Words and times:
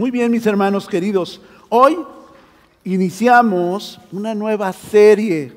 Muy 0.00 0.10
bien, 0.10 0.32
mis 0.32 0.46
hermanos 0.46 0.88
queridos. 0.88 1.42
Hoy 1.68 1.94
iniciamos 2.84 4.00
una 4.12 4.34
nueva 4.34 4.72
serie 4.72 5.52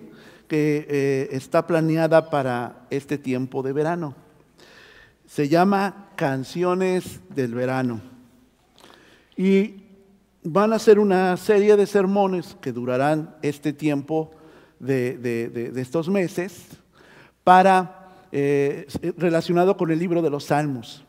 que 0.49 0.85
eh, 0.89 1.29
está 1.31 1.65
planeada 1.65 2.29
para 2.29 2.85
este 2.89 3.17
tiempo 3.17 3.63
de 3.63 3.71
verano. 3.71 4.13
Se 5.25 5.47
llama 5.47 6.09
Canciones 6.17 7.21
del 7.29 7.55
Verano. 7.55 8.01
Y 9.37 9.75
van 10.43 10.73
a 10.73 10.79
ser 10.79 10.99
una 10.99 11.37
serie 11.37 11.77
de 11.77 11.87
sermones 11.87 12.57
que 12.59 12.73
durarán 12.73 13.37
este 13.43 13.71
tiempo 13.71 14.31
de, 14.77 15.71
estos 15.77 16.09
meses 16.09 16.65
para 17.45 18.09
eh, 18.33 18.87
relacionado 19.15 19.77
con 19.77 19.89
el 19.89 19.99
libro 19.99 20.21
de 20.21 20.29
los 20.29 20.43
Salmos. 20.43 21.05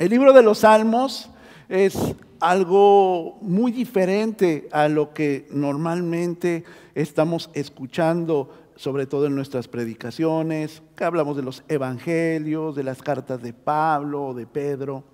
El 0.00 0.10
libro 0.10 0.32
de 0.32 0.42
los 0.42 0.58
Salmos 0.58 1.30
es 1.68 2.14
algo 2.40 3.38
muy 3.40 3.72
diferente 3.72 4.68
a 4.72 4.88
lo 4.88 5.12
que 5.12 5.46
normalmente 5.50 6.64
estamos 6.94 7.50
escuchando, 7.52 8.50
sobre 8.76 9.06
todo 9.06 9.26
en 9.26 9.34
nuestras 9.34 9.68
predicaciones, 9.68 10.82
que 10.96 11.04
hablamos 11.04 11.36
de 11.36 11.42
los 11.42 11.64
evangelios, 11.68 12.74
de 12.74 12.84
las 12.84 13.02
cartas 13.02 13.42
de 13.42 13.52
Pablo, 13.52 14.34
de 14.34 14.46
Pedro. 14.46 15.04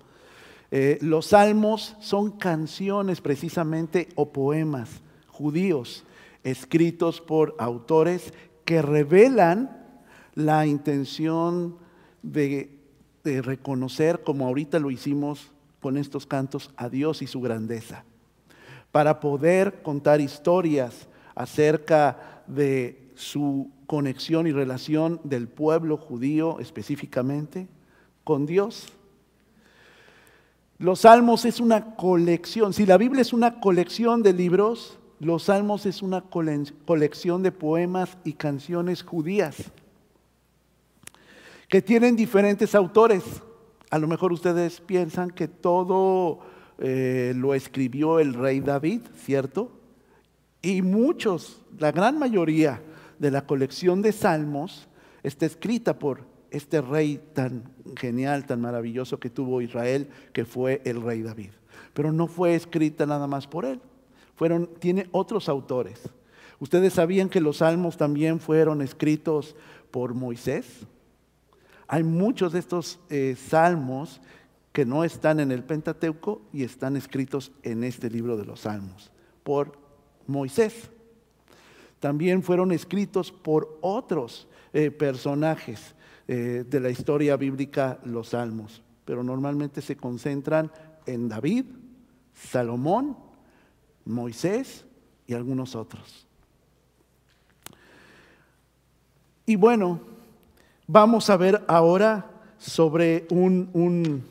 Eh, 0.71 0.97
los 1.01 1.27
salmos 1.27 1.95
son 1.99 2.31
canciones 2.31 3.21
precisamente 3.21 4.09
o 4.15 4.31
poemas 4.31 5.01
judíos 5.27 6.05
escritos 6.43 7.21
por 7.21 7.55
autores 7.57 8.33
que 8.65 8.81
revelan 8.81 9.83
la 10.35 10.67
intención 10.67 11.77
de, 12.21 12.77
de 13.23 13.41
reconocer, 13.41 14.21
como 14.23 14.45
ahorita 14.45 14.79
lo 14.79 14.91
hicimos 14.91 15.51
con 15.85 15.97
estos 15.97 16.25
cantos 16.25 16.71
a 16.77 16.89
Dios 16.89 17.21
y 17.21 17.27
su 17.27 17.41
grandeza, 17.41 18.05
para 18.91 19.19
poder 19.19 19.83
contar 19.83 20.19
historias 20.19 21.07
acerca 21.35 22.41
de 22.47 23.11
su 23.13 23.69
conexión 23.85 24.47
y 24.47 24.51
relación 24.51 25.21
del 25.23 25.47
pueblo 25.47 25.97
judío 25.97 26.59
específicamente 26.59 27.67
con 28.23 28.47
Dios. 28.47 28.87
Los 30.79 31.01
salmos 31.01 31.45
es 31.45 31.59
una 31.59 31.95
colección, 31.95 32.73
si 32.73 32.87
la 32.87 32.97
Biblia 32.97 33.21
es 33.21 33.31
una 33.31 33.59
colección 33.59 34.23
de 34.23 34.33
libros, 34.33 34.97
los 35.19 35.43
salmos 35.43 35.85
es 35.85 36.01
una 36.01 36.21
colección 36.21 37.43
de 37.43 37.51
poemas 37.51 38.17
y 38.23 38.33
canciones 38.33 39.03
judías 39.03 39.57
que 41.69 41.79
tienen 41.79 42.15
diferentes 42.15 42.73
autores. 42.73 43.21
A 43.95 43.97
lo 43.97 44.09
mejor 44.09 44.33
ustedes 44.33 44.81
piensan 44.81 45.29
que 45.29 45.47
todo 45.47 46.39
eh, 46.79 47.31
lo 47.33 47.53
escribió 47.53 48.19
el 48.19 48.33
rey 48.33 48.59
David, 48.59 49.03
¿cierto? 49.15 49.71
Y 50.61 50.81
muchos, 50.81 51.61
la 51.79 51.93
gran 51.93 52.19
mayoría 52.19 52.81
de 53.19 53.31
la 53.31 53.45
colección 53.45 54.01
de 54.01 54.11
salmos 54.11 54.89
está 55.23 55.45
escrita 55.45 55.97
por 55.97 56.25
este 56.51 56.81
rey 56.81 57.21
tan 57.31 57.71
genial, 57.95 58.45
tan 58.45 58.59
maravilloso 58.59 59.17
que 59.17 59.29
tuvo 59.29 59.61
Israel, 59.61 60.09
que 60.33 60.43
fue 60.43 60.81
el 60.83 61.01
rey 61.01 61.21
David. 61.21 61.51
Pero 61.93 62.11
no 62.11 62.27
fue 62.27 62.53
escrita 62.53 63.05
nada 63.05 63.27
más 63.27 63.47
por 63.47 63.63
él. 63.63 63.79
Fueron, 64.35 64.71
tiene 64.77 65.07
otros 65.13 65.47
autores. 65.47 66.01
Ustedes 66.59 66.91
sabían 66.91 67.29
que 67.29 67.39
los 67.39 67.59
salmos 67.59 67.95
también 67.95 68.41
fueron 68.41 68.81
escritos 68.81 69.55
por 69.89 70.13
Moisés. 70.13 70.85
Hay 71.87 72.03
muchos 72.03 72.53
de 72.53 72.59
estos 72.59 72.99
eh, 73.09 73.35
salmos 73.37 74.21
que 74.71 74.85
no 74.85 75.03
están 75.03 75.39
en 75.39 75.51
el 75.51 75.63
Pentateuco 75.63 76.41
y 76.51 76.63
están 76.63 76.97
escritos 76.97 77.51
en 77.63 77.83
este 77.83 78.09
libro 78.09 78.35
de 78.35 78.45
los 78.45 78.61
salmos 78.61 79.11
por 79.43 79.77
Moisés. 80.27 80.89
También 81.99 82.43
fueron 82.43 82.71
escritos 82.71 83.31
por 83.31 83.77
otros 83.81 84.47
eh, 84.73 84.91
personajes 84.91 85.95
eh, 86.27 86.65
de 86.67 86.79
la 86.79 86.89
historia 86.89 87.37
bíblica, 87.37 87.99
los 88.03 88.29
salmos, 88.29 88.83
pero 89.05 89.23
normalmente 89.23 89.81
se 89.81 89.95
concentran 89.95 90.71
en 91.05 91.29
David, 91.29 91.65
Salomón, 92.33 93.17
Moisés 94.03 94.85
y 95.27 95.33
algunos 95.33 95.75
otros. 95.75 96.27
Y 99.45 99.55
bueno, 99.55 100.14
Vamos 100.87 101.31
a 101.31 101.37
ver 101.37 101.63
ahora 101.67 102.29
sobre 102.59 103.25
un, 103.31 104.23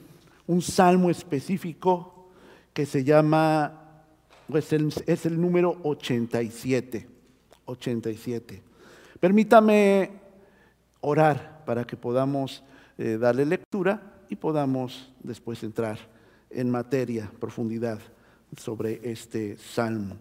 salmo 0.60 1.10
específico 1.10 2.28
que 2.72 2.86
se 2.86 3.02
llama, 3.02 3.72
pues 4.46 4.72
es 4.72 5.26
el 5.26 5.40
número 5.40 5.76
87. 5.82 7.08
87. 7.64 8.62
Permítame 9.18 10.10
orar 11.00 11.64
para 11.66 11.84
que 11.84 11.96
podamos 11.96 12.62
eh, 12.98 13.18
darle 13.20 13.46
lectura 13.46 14.00
y 14.28 14.36
podamos 14.36 15.10
después 15.24 15.60
entrar 15.64 15.98
en 16.50 16.70
materia, 16.70 17.32
profundidad 17.40 17.98
sobre 18.56 19.00
este 19.02 19.58
salmo. 19.58 20.16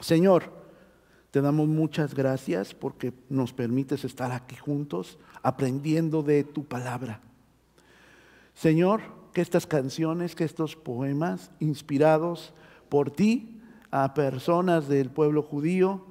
Señor, 0.00 0.63
te 1.34 1.40
damos 1.40 1.66
muchas 1.66 2.14
gracias 2.14 2.74
porque 2.74 3.12
nos 3.28 3.52
permites 3.52 4.04
estar 4.04 4.30
aquí 4.30 4.54
juntos 4.54 5.18
aprendiendo 5.42 6.22
de 6.22 6.44
tu 6.44 6.64
palabra. 6.64 7.20
Señor, 8.54 9.00
que 9.32 9.40
estas 9.40 9.66
canciones, 9.66 10.36
que 10.36 10.44
estos 10.44 10.76
poemas 10.76 11.50
inspirados 11.58 12.54
por 12.88 13.10
ti 13.10 13.60
a 13.90 14.14
personas 14.14 14.86
del 14.86 15.10
pueblo 15.10 15.42
judío, 15.42 16.06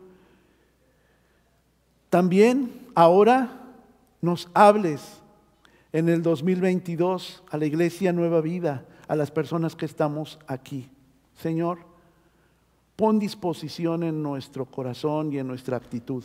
también 2.10 2.74
ahora 2.94 3.62
nos 4.20 4.50
hables 4.54 5.22
en 5.94 6.10
el 6.10 6.22
2022 6.22 7.44
a 7.50 7.56
la 7.56 7.66
iglesia 7.66 8.12
Nueva 8.12 8.42
Vida, 8.42 8.86
a 9.08 9.16
las 9.16 9.32
personas 9.32 9.78
que 9.78 9.86
estamos 9.86 10.38
aquí. 10.48 10.90
Señor, 11.36 11.93
Pon 12.96 13.18
disposición 13.18 14.04
en 14.04 14.22
nuestro 14.22 14.66
corazón 14.66 15.34
y 15.34 15.40
en 15.40 15.48
nuestra 15.48 15.78
actitud. 15.78 16.24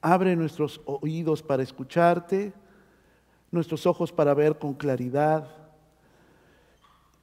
Abre 0.00 0.34
nuestros 0.36 0.80
oídos 0.84 1.42
para 1.42 1.62
escucharte, 1.62 2.52
nuestros 3.50 3.86
ojos 3.86 4.12
para 4.12 4.34
ver 4.34 4.58
con 4.58 4.74
claridad 4.74 5.48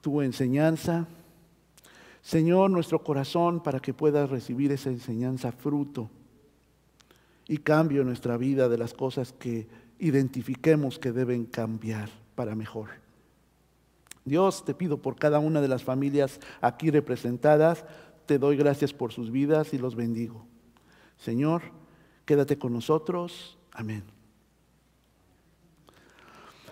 tu 0.02 0.22
enseñanza. 0.22 1.08
Señor, 2.22 2.72
nuestro 2.72 3.04
corazón 3.04 3.62
para 3.62 3.80
que 3.80 3.94
puedas 3.94 4.30
recibir 4.30 4.72
esa 4.72 4.90
enseñanza 4.90 5.52
fruto 5.52 6.10
y 7.48 7.58
cambio 7.58 8.02
en 8.02 8.08
nuestra 8.08 8.38
vida 8.38 8.70
de 8.70 8.78
las 8.78 8.94
cosas 8.94 9.34
que 9.34 9.68
identifiquemos 10.00 11.00
que 11.00 11.12
deben 11.12 11.46
cambiar 11.46 12.10
para 12.36 12.56
mejor. 12.56 12.90
Dios, 14.26 14.66
te 14.66 14.74
pido 14.74 14.98
por 14.98 15.16
cada 15.16 15.38
una 15.38 15.62
de 15.62 15.68
las 15.68 15.84
familias 15.84 16.40
aquí 16.60 16.90
representadas, 16.90 17.86
te 18.26 18.40
doy 18.40 18.58
gracias 18.58 18.94
por 18.94 19.12
sus 19.12 19.32
vidas 19.32 19.74
y 19.74 19.78
los 19.78 19.96
bendigo. 19.96 20.46
Señor, 21.18 21.64
quédate 22.26 22.58
con 22.58 22.74
nosotros. 22.74 23.58
Amén. 23.72 24.04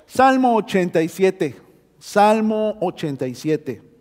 Salmo 0.05 0.55
87. 0.55 1.55
Salmo 1.99 2.77
87. 2.81 3.93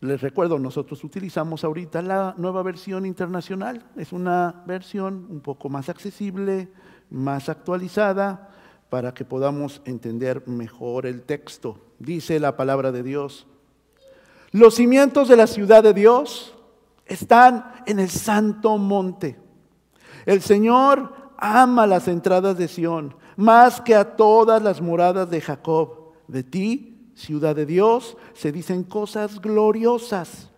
Les 0.00 0.20
recuerdo, 0.20 0.58
nosotros 0.58 1.02
utilizamos 1.02 1.64
ahorita 1.64 2.02
la 2.02 2.34
nueva 2.36 2.62
versión 2.62 3.06
internacional. 3.06 3.86
Es 3.96 4.12
una 4.12 4.62
versión 4.66 5.26
un 5.30 5.40
poco 5.40 5.70
más 5.70 5.88
accesible, 5.88 6.68
más 7.08 7.48
actualizada, 7.48 8.50
para 8.90 9.14
que 9.14 9.24
podamos 9.24 9.80
entender 9.86 10.46
mejor 10.46 11.06
el 11.06 11.22
texto. 11.22 11.80
Dice 11.98 12.38
la 12.38 12.56
palabra 12.56 12.92
de 12.92 13.02
Dios. 13.02 13.46
Los 14.54 14.76
cimientos 14.76 15.26
de 15.26 15.34
la 15.34 15.48
ciudad 15.48 15.82
de 15.82 15.92
Dios 15.92 16.54
están 17.06 17.72
en 17.86 17.98
el 17.98 18.08
santo 18.08 18.78
monte. 18.78 19.36
El 20.26 20.42
Señor 20.42 21.12
ama 21.36 21.88
las 21.88 22.06
entradas 22.06 22.56
de 22.56 22.68
Sión 22.68 23.16
más 23.34 23.80
que 23.80 23.96
a 23.96 24.14
todas 24.14 24.62
las 24.62 24.80
moradas 24.80 25.28
de 25.28 25.40
Jacob. 25.40 26.12
De 26.28 26.44
ti, 26.44 27.10
ciudad 27.16 27.56
de 27.56 27.66
Dios, 27.66 28.16
se 28.32 28.52
dicen 28.52 28.84
cosas 28.84 29.40
gloriosas. 29.40 30.48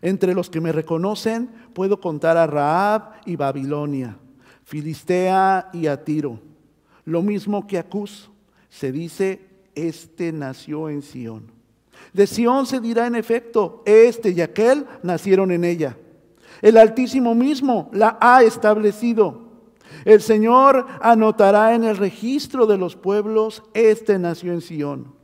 Entre 0.00 0.32
los 0.32 0.48
que 0.48 0.62
me 0.62 0.72
reconocen 0.72 1.50
puedo 1.74 2.00
contar 2.00 2.38
a 2.38 2.46
Raab 2.46 3.20
y 3.26 3.36
Babilonia, 3.36 4.16
Filistea 4.64 5.68
y 5.74 5.88
a 5.88 6.02
Tiro. 6.02 6.40
Lo 7.04 7.20
mismo 7.20 7.66
que 7.66 7.76
a 7.76 7.86
Cus, 7.86 8.30
se 8.70 8.92
dice, 8.92 9.46
este 9.74 10.32
nació 10.32 10.88
en 10.88 11.02
Sión. 11.02 11.53
De 12.12 12.26
Sión 12.26 12.66
se 12.66 12.80
dirá 12.80 13.06
en 13.06 13.14
efecto, 13.14 13.82
este 13.86 14.30
y 14.30 14.40
aquel 14.40 14.86
nacieron 15.02 15.50
en 15.50 15.64
ella. 15.64 15.96
El 16.62 16.76
Altísimo 16.76 17.34
mismo 17.34 17.90
la 17.92 18.18
ha 18.20 18.42
establecido. 18.42 19.44
El 20.04 20.20
Señor 20.20 20.86
anotará 21.00 21.74
en 21.74 21.84
el 21.84 21.96
registro 21.96 22.66
de 22.66 22.78
los 22.78 22.96
pueblos, 22.96 23.62
este 23.74 24.18
nació 24.18 24.52
en 24.52 24.60
Sión. 24.60 25.14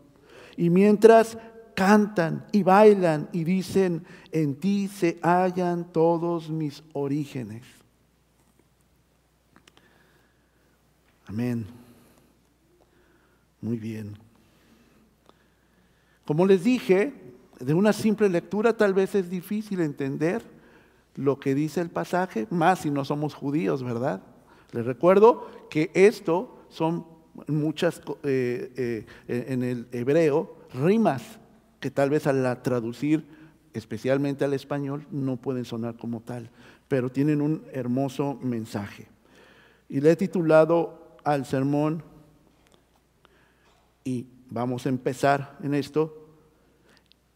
Y 0.56 0.70
mientras 0.70 1.38
cantan 1.74 2.46
y 2.52 2.62
bailan 2.62 3.28
y 3.32 3.44
dicen, 3.44 4.04
en 4.32 4.56
ti 4.56 4.88
se 4.88 5.18
hallan 5.22 5.92
todos 5.92 6.50
mis 6.50 6.82
orígenes. 6.92 7.62
Amén. 11.26 11.66
Muy 13.60 13.78
bien. 13.78 14.29
Como 16.30 16.46
les 16.46 16.62
dije, 16.62 17.12
de 17.58 17.74
una 17.74 17.92
simple 17.92 18.28
lectura 18.28 18.76
tal 18.76 18.94
vez 18.94 19.16
es 19.16 19.28
difícil 19.28 19.80
entender 19.80 20.40
lo 21.16 21.40
que 21.40 21.56
dice 21.56 21.80
el 21.80 21.90
pasaje, 21.90 22.46
más 22.50 22.78
si 22.78 22.90
no 22.92 23.04
somos 23.04 23.34
judíos, 23.34 23.82
¿verdad? 23.82 24.22
Les 24.70 24.86
recuerdo 24.86 25.50
que 25.70 25.90
esto 25.92 26.56
son 26.68 27.04
muchas, 27.48 28.00
eh, 28.22 29.04
eh, 29.26 29.44
en 29.48 29.64
el 29.64 29.88
hebreo, 29.90 30.54
rimas 30.72 31.40
que 31.80 31.90
tal 31.90 32.10
vez 32.10 32.28
al 32.28 32.62
traducir 32.62 33.26
especialmente 33.74 34.44
al 34.44 34.54
español 34.54 35.08
no 35.10 35.36
pueden 35.36 35.64
sonar 35.64 35.96
como 35.96 36.20
tal, 36.20 36.48
pero 36.86 37.10
tienen 37.10 37.40
un 37.40 37.64
hermoso 37.72 38.38
mensaje. 38.40 39.08
Y 39.88 40.00
le 40.00 40.12
he 40.12 40.16
titulado 40.16 41.16
al 41.24 41.44
sermón, 41.44 42.04
y 44.04 44.28
vamos 44.48 44.86
a 44.86 44.90
empezar 44.90 45.58
en 45.64 45.74
esto, 45.74 46.19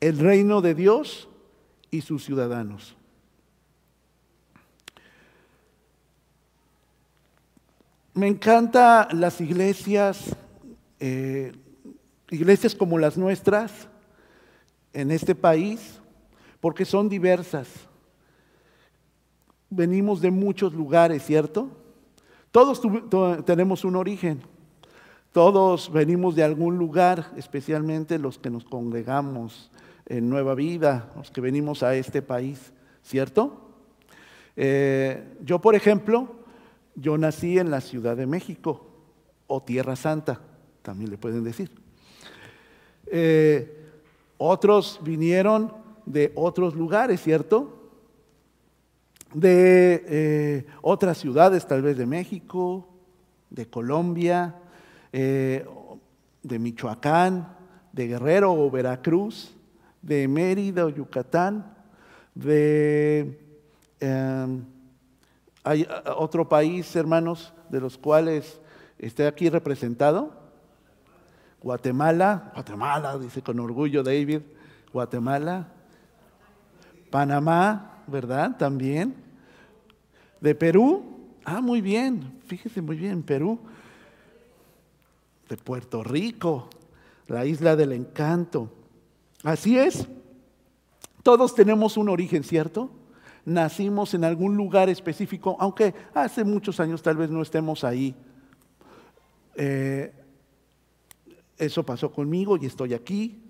el 0.04 0.18
reino 0.18 0.60
de 0.60 0.74
Dios 0.74 1.30
y 1.90 2.02
sus 2.02 2.26
ciudadanos. 2.26 2.94
Me 8.12 8.28
encantan 8.28 9.18
las 9.18 9.40
iglesias, 9.40 10.36
eh, 11.00 11.52
iglesias 12.28 12.74
como 12.74 12.98
las 12.98 13.16
nuestras 13.16 13.88
en 14.92 15.10
este 15.10 15.34
país, 15.34 15.98
porque 16.60 16.84
son 16.84 17.08
diversas. 17.08 17.66
Venimos 19.70 20.20
de 20.20 20.30
muchos 20.30 20.74
lugares, 20.74 21.24
¿cierto? 21.24 21.70
Todos 22.50 22.82
tenemos 23.46 23.86
un 23.86 23.96
origen. 23.96 24.42
Todos 25.32 25.90
venimos 25.90 26.36
de 26.36 26.44
algún 26.44 26.76
lugar, 26.76 27.32
especialmente 27.36 28.18
los 28.18 28.38
que 28.38 28.50
nos 28.50 28.64
congregamos 28.64 29.70
en 30.06 30.28
Nueva 30.28 30.54
Vida, 30.54 31.10
los 31.16 31.30
que 31.30 31.40
venimos 31.40 31.82
a 31.82 31.94
este 31.94 32.22
país, 32.22 32.72
¿cierto? 33.02 33.60
Eh, 34.56 35.36
yo, 35.42 35.60
por 35.60 35.74
ejemplo, 35.74 36.28
yo 36.94 37.18
nací 37.18 37.58
en 37.58 37.70
la 37.70 37.80
Ciudad 37.80 38.16
de 38.16 38.26
México, 38.26 38.90
o 39.46 39.62
Tierra 39.62 39.96
Santa, 39.96 40.40
también 40.82 41.10
le 41.10 41.18
pueden 41.18 41.44
decir. 41.44 41.70
Eh, 43.06 43.88
otros 44.38 45.00
vinieron 45.02 45.72
de 46.06 46.32
otros 46.34 46.74
lugares, 46.74 47.20
¿cierto? 47.20 47.90
De 49.32 50.04
eh, 50.06 50.66
otras 50.82 51.18
ciudades, 51.18 51.66
tal 51.66 51.82
vez 51.82 51.96
de 51.96 52.06
México, 52.06 52.88
de 53.50 53.66
Colombia, 53.68 54.56
de 55.12 56.58
Michoacán, 56.58 57.56
de 57.92 58.08
Guerrero 58.08 58.52
o 58.52 58.68
Veracruz, 58.68 59.54
de 60.04 60.28
Mérida 60.28 60.84
o 60.84 60.90
Yucatán, 60.90 61.74
de... 62.34 63.40
Em, 64.00 64.64
hay 65.62 65.88
otro 66.16 66.46
país, 66.46 66.94
hermanos, 66.94 67.54
de 67.70 67.80
los 67.80 67.96
cuales 67.96 68.60
esté 68.98 69.26
aquí 69.26 69.48
representado. 69.48 70.30
Guatemala, 71.62 72.50
Guatemala, 72.52 73.18
dice 73.18 73.40
con 73.40 73.58
orgullo 73.58 74.02
David, 74.02 74.42
Guatemala. 74.92 75.68
Panamá, 77.10 78.02
¿verdad? 78.06 78.58
También. 78.58 79.14
De 80.42 80.54
Perú, 80.54 81.30
ah, 81.46 81.62
muy 81.62 81.80
bien, 81.80 82.40
fíjese 82.46 82.82
muy 82.82 82.96
bien, 82.96 83.22
Perú. 83.22 83.58
De 85.48 85.56
Puerto 85.56 86.04
Rico, 86.04 86.68
la 87.26 87.46
isla 87.46 87.74
del 87.74 87.92
encanto. 87.92 88.83
Así 89.44 89.78
es. 89.78 90.08
Todos 91.22 91.54
tenemos 91.54 91.96
un 91.96 92.08
origen, 92.08 92.42
¿cierto? 92.42 92.90
nacimos 93.44 94.14
en 94.14 94.24
algún 94.24 94.56
lugar 94.56 94.88
específico, 94.88 95.56
aunque 95.60 95.94
hace 96.14 96.44
muchos 96.44 96.80
años 96.80 97.02
tal 97.02 97.16
vez 97.16 97.30
no 97.30 97.42
estemos 97.42 97.84
ahí. 97.84 98.14
Eh, 99.54 100.12
eso 101.58 101.84
pasó 101.84 102.10
conmigo 102.10 102.56
y 102.56 102.66
estoy 102.66 102.94
aquí. 102.94 103.42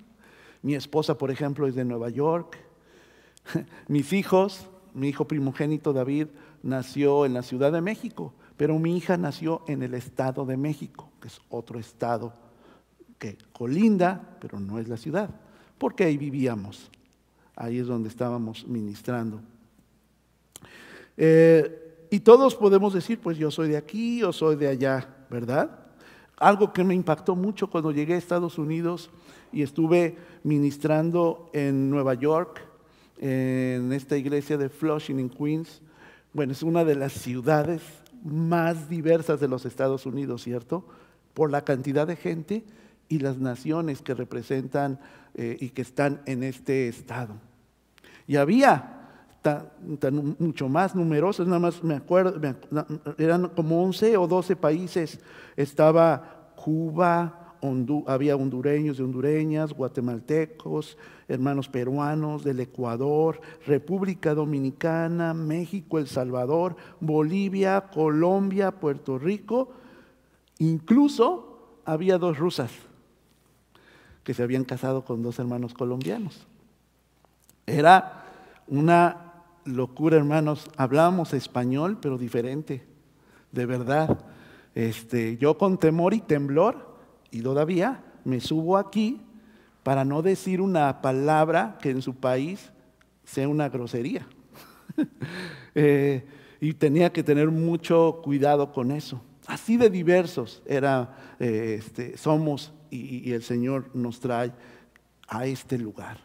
Mi 0.62 0.75
esposa, 0.75 1.17
por 1.17 1.31
ejemplo, 1.31 1.67
es 1.67 1.75
de 1.75 1.85
Nueva 1.85 2.11
York. 2.11 2.58
Mis 3.88 4.12
hijos, 4.12 4.67
mi 4.94 5.08
hijo 5.08 5.26
primogénito 5.26 5.93
David 5.93 6.29
nació 6.62 7.26
en 7.26 7.35
la 7.35 7.43
Ciudad 7.43 7.73
de 7.73 7.81
México, 7.81 8.35
pero 8.56 8.79
mi 8.79 8.96
hija 8.96 9.17
nació 9.17 9.62
en 9.67 9.82
el 9.82 9.94
Estado 9.94 10.46
de 10.46 10.56
México, 10.56 11.11
que 11.20 11.29
es 11.29 11.41
otro 11.50 11.79
estado 11.79 12.32
que 13.19 13.37
colinda, 13.52 14.37
pero 14.41 14.61
no 14.61 14.79
es 14.79 14.88
la 14.88 14.96
ciudad, 14.96 15.31
porque 15.78 16.04
ahí 16.04 16.16
vivíamos. 16.16 16.90
Ahí 17.56 17.78
es 17.78 17.86
donde 17.86 18.08
estábamos 18.08 18.66
ministrando. 18.66 19.40
Eh, 21.16 22.06
y 22.10 22.20
todos 22.20 22.54
podemos 22.54 22.92
decir, 22.94 23.20
pues 23.20 23.38
yo 23.38 23.50
soy 23.50 23.68
de 23.68 23.76
aquí 23.76 24.22
o 24.22 24.32
soy 24.32 24.56
de 24.56 24.68
allá, 24.68 25.08
¿verdad? 25.30 25.70
Algo 26.36 26.72
que 26.72 26.84
me 26.84 26.94
impactó 26.94 27.36
mucho 27.36 27.68
cuando 27.68 27.92
llegué 27.92 28.14
a 28.14 28.18
Estados 28.18 28.58
Unidos 28.58 29.10
y 29.52 29.62
estuve 29.62 30.16
ministrando 30.42 31.50
en 31.52 31.90
Nueva 31.90 32.14
York, 32.14 32.60
en 33.18 33.92
esta 33.92 34.16
iglesia 34.16 34.58
de 34.58 34.68
Flushing 34.68 35.20
en 35.20 35.30
Queens. 35.30 35.80
Bueno, 36.32 36.52
es 36.52 36.62
una 36.64 36.84
de 36.84 36.96
las 36.96 37.12
ciudades 37.12 37.82
más 38.24 38.88
diversas 38.88 39.38
de 39.38 39.48
los 39.48 39.64
Estados 39.64 40.06
Unidos, 40.06 40.42
¿cierto? 40.42 40.84
Por 41.34 41.50
la 41.50 41.64
cantidad 41.64 42.06
de 42.06 42.16
gente 42.16 42.64
y 43.08 43.18
las 43.18 43.38
naciones 43.38 44.02
que 44.02 44.14
representan 44.14 44.98
eh, 45.34 45.56
y 45.60 45.70
que 45.70 45.82
están 45.82 46.22
en 46.26 46.42
este 46.42 46.88
estado. 46.88 47.34
Y 48.26 48.36
había 48.36 48.94
mucho 50.38 50.68
más 50.68 50.94
numerosas, 50.94 51.46
nada 51.46 51.58
más 51.58 51.82
me 51.82 51.94
acuerdo, 51.94 52.40
eran 53.18 53.48
como 53.48 53.82
11 53.82 54.16
o 54.16 54.26
12 54.26 54.56
países, 54.56 55.20
estaba 55.56 56.52
Cuba, 56.56 57.56
había 58.06 58.36
hondureños 58.36 58.98
y 58.98 59.02
hondureñas, 59.02 59.72
guatemaltecos, 59.72 60.96
hermanos 61.28 61.69
peruanos 61.69 62.44
del 62.44 62.60
Ecuador, 62.60 63.40
República 63.67 64.34
Dominicana, 64.34 65.34
México, 65.34 65.98
El 65.98 66.06
Salvador, 66.06 66.76
Bolivia, 67.00 67.88
Colombia, 67.93 68.70
Puerto 68.70 69.19
Rico, 69.19 69.72
incluso 70.58 71.81
había 71.84 72.19
dos 72.19 72.38
rusas 72.38 72.70
que 74.24 74.34
se 74.34 74.43
habían 74.43 74.64
casado 74.64 75.04
con 75.04 75.22
dos 75.22 75.38
hermanos 75.38 75.74
colombianos. 75.74 76.46
Era 77.66 78.24
una 78.66 79.34
locura, 79.64 80.16
hermanos. 80.16 80.70
Hablábamos 80.76 81.32
español, 81.34 81.98
pero 82.00 82.19
diferente, 82.19 82.84
de 83.52 83.66
verdad. 83.66 84.19
Este, 84.74 85.36
yo 85.36 85.56
con 85.56 85.78
temor 85.78 86.14
y 86.14 86.20
temblor, 86.20 86.94
y 87.31 87.43
todavía 87.43 88.02
me 88.24 88.40
subo 88.40 88.76
aquí 88.76 89.20
para 89.82 90.04
no 90.04 90.22
decir 90.22 90.60
una 90.60 91.02
palabra 91.02 91.78
que 91.81 91.90
en 91.90 92.02
su 92.02 92.14
país 92.14 92.72
sea 93.24 93.48
una 93.48 93.69
grosería. 93.69 94.26
Eh, 95.76 96.24
y 96.60 96.72
tenía 96.74 97.12
que 97.12 97.24
tener 97.24 97.50
mucho 97.50 98.20
cuidado 98.22 98.70
con 98.72 98.93
eso. 98.93 99.20
Así 99.48 99.76
de 99.76 99.90
diversos 99.90 100.62
era, 100.66 101.34
eh, 101.40 101.78
este, 101.81 102.16
somos 102.16 102.72
y 102.96 103.32
el 103.32 103.43
Señor 103.43 103.91
nos 103.94 104.20
trae 104.20 104.53
a 105.29 105.46
este 105.46 105.79
lugar. 105.79 106.19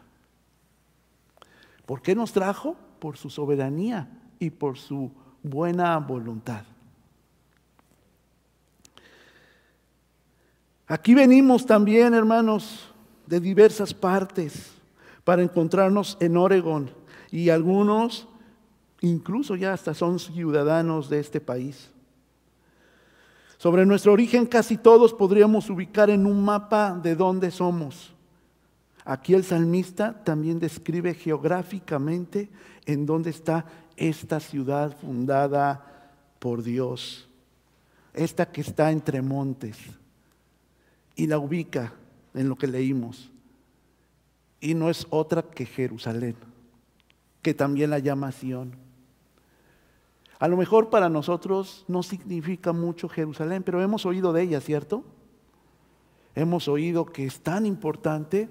¿Por 1.86 2.02
qué 2.02 2.14
nos 2.14 2.32
trajo? 2.32 2.76
por 3.00 3.16
su 3.16 3.30
soberanía 3.30 4.08
y 4.38 4.50
por 4.50 4.78
su 4.78 5.10
buena 5.42 5.98
voluntad. 5.98 6.62
Aquí 10.86 11.14
venimos 11.14 11.66
también, 11.66 12.14
hermanos, 12.14 12.92
de 13.26 13.40
diversas 13.40 13.94
partes 13.94 14.72
para 15.24 15.42
encontrarnos 15.42 16.16
en 16.20 16.36
Oregón 16.36 16.90
y 17.30 17.48
algunos 17.48 18.28
incluso 19.00 19.56
ya 19.56 19.72
hasta 19.72 19.94
son 19.94 20.18
ciudadanos 20.18 21.08
de 21.08 21.20
este 21.20 21.40
país. 21.40 21.90
Sobre 23.60 23.84
nuestro 23.84 24.14
origen 24.14 24.46
casi 24.46 24.78
todos 24.78 25.12
podríamos 25.12 25.68
ubicar 25.68 26.08
en 26.08 26.24
un 26.24 26.42
mapa 26.42 26.98
de 26.98 27.14
dónde 27.14 27.50
somos. 27.50 28.10
Aquí 29.04 29.34
el 29.34 29.44
salmista 29.44 30.24
también 30.24 30.58
describe 30.58 31.12
geográficamente 31.12 32.48
en 32.86 33.04
dónde 33.04 33.28
está 33.28 33.66
esta 33.98 34.40
ciudad 34.40 34.96
fundada 34.96 36.14
por 36.38 36.62
Dios, 36.62 37.28
esta 38.14 38.50
que 38.50 38.62
está 38.62 38.92
entre 38.92 39.20
montes, 39.20 39.76
y 41.14 41.26
la 41.26 41.36
ubica 41.36 41.92
en 42.32 42.48
lo 42.48 42.56
que 42.56 42.66
leímos, 42.66 43.30
y 44.58 44.72
no 44.72 44.88
es 44.88 45.06
otra 45.10 45.42
que 45.42 45.66
Jerusalén, 45.66 46.36
que 47.42 47.52
también 47.52 47.90
la 47.90 47.98
llama 47.98 48.32
Sión. 48.32 48.89
A 50.40 50.48
lo 50.48 50.56
mejor 50.56 50.88
para 50.88 51.10
nosotros 51.10 51.84
no 51.86 52.02
significa 52.02 52.72
mucho 52.72 53.10
Jerusalén, 53.10 53.62
pero 53.62 53.82
hemos 53.82 54.06
oído 54.06 54.32
de 54.32 54.42
ella, 54.42 54.60
¿cierto? 54.62 55.04
Hemos 56.34 56.66
oído 56.66 57.04
que 57.04 57.26
es 57.26 57.40
tan 57.40 57.66
importante 57.66 58.48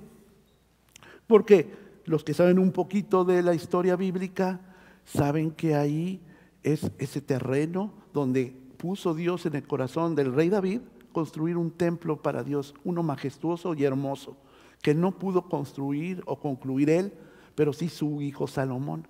porque 1.25 1.73
los 2.05 2.23
que 2.23 2.35
saben 2.35 2.59
un 2.59 2.71
poquito 2.71 3.25
de 3.25 3.41
la 3.41 3.55
historia 3.55 3.95
bíblica 3.95 4.59
saben 5.03 5.49
que 5.49 5.73
ahí 5.73 6.21
es 6.61 6.91
ese 6.99 7.21
terreno 7.21 7.91
donde 8.13 8.55
puso 8.77 9.15
Dios 9.15 9.47
en 9.47 9.55
el 9.55 9.65
corazón 9.65 10.13
del 10.13 10.33
rey 10.33 10.49
David 10.49 10.81
construir 11.11 11.57
un 11.57 11.71
templo 11.71 12.21
para 12.21 12.43
Dios, 12.43 12.75
uno 12.83 13.01
majestuoso 13.01 13.73
y 13.73 13.83
hermoso, 13.83 14.37
que 14.83 14.93
no 14.93 15.17
pudo 15.17 15.49
construir 15.49 16.21
o 16.27 16.39
concluir 16.39 16.91
él, 16.91 17.13
pero 17.55 17.73
sí 17.73 17.89
su 17.89 18.21
hijo 18.21 18.45
Salomón. 18.45 19.07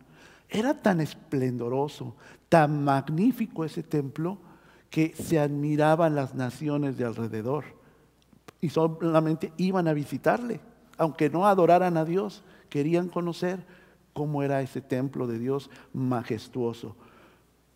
Era 0.49 0.81
tan 0.81 0.99
esplendoroso, 0.99 2.15
tan 2.49 2.83
magnífico 2.83 3.63
ese 3.63 3.83
templo, 3.83 4.39
que 4.89 5.13
se 5.15 5.39
admiraban 5.39 6.15
las 6.15 6.33
naciones 6.33 6.97
de 6.97 7.05
alrededor 7.05 7.65
y 8.61 8.69
solamente 8.69 9.53
iban 9.57 9.87
a 9.87 9.93
visitarle, 9.93 10.59
aunque 10.97 11.29
no 11.29 11.47
adoraran 11.47 11.95
a 11.97 12.05
Dios, 12.05 12.43
querían 12.69 13.07
conocer 13.07 13.65
cómo 14.13 14.43
era 14.43 14.61
ese 14.61 14.81
templo 14.81 15.27
de 15.27 15.39
Dios 15.39 15.69
majestuoso. 15.93 16.95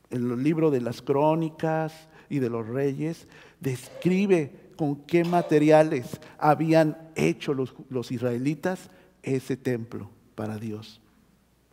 El 0.10 0.44
libro 0.44 0.72
de 0.72 0.82
las 0.82 1.02
crónicas 1.02 2.10
y 2.30 2.40
de 2.40 2.50
los 2.50 2.68
reyes 2.68 3.28
describe 3.60 4.72
con 4.76 4.96
qué 4.96 5.24
materiales 5.24 6.20
habían 6.38 6.98
hecho 7.16 7.54
los, 7.54 7.76
los 7.90 8.12
israelitas 8.12 8.90
ese 9.22 9.56
templo 9.56 10.10
para 10.36 10.58
Dios. 10.58 11.00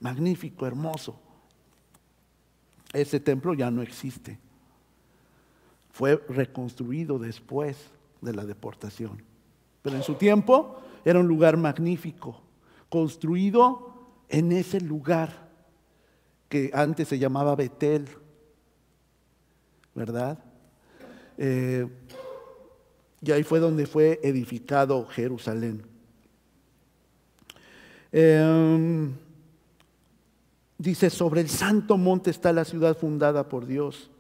Magnífico, 0.01 0.67
hermoso. 0.67 1.21
Ese 2.93 3.21
templo 3.21 3.55
ya 3.55 3.71
no 3.71 3.83
existe. 3.83 4.39
Fue 5.93 6.17
reconstruido 6.29 7.19
después 7.19 7.77
de 8.21 8.33
la 8.33 8.45
deportación. 8.45 9.23
Pero 9.83 9.97
en 9.97 10.03
su 10.03 10.15
tiempo 10.15 10.81
era 11.05 11.21
un 11.21 11.29
lugar 11.29 11.57
magnífico, 11.57 12.41
construido 12.89 13.93
en 14.29 14.53
ese 14.53 14.81
lugar 14.81 15.49
que 16.49 16.71
antes 16.75 17.09
se 17.09 17.19
llamaba 17.19 17.55
Betel, 17.55 18.09
¿verdad? 19.95 20.39
Eh, 21.39 21.87
y 23.23 23.33
ahí 23.33 23.43
fue 23.43 23.61
donde 23.61 23.87
fue 23.87 24.21
edificado 24.23 25.07
Jerusalén. 25.07 25.83
Em, 28.13 29.15
dice, 30.81 31.11
sobre 31.11 31.43
el 31.43 31.51
santo 31.51 31.99
monte 31.99 32.31
está 32.31 32.53
la 32.53 32.65
ciudad 32.65 32.97
fundada 32.97 33.49
por 33.49 33.67
Dios. 33.67 34.11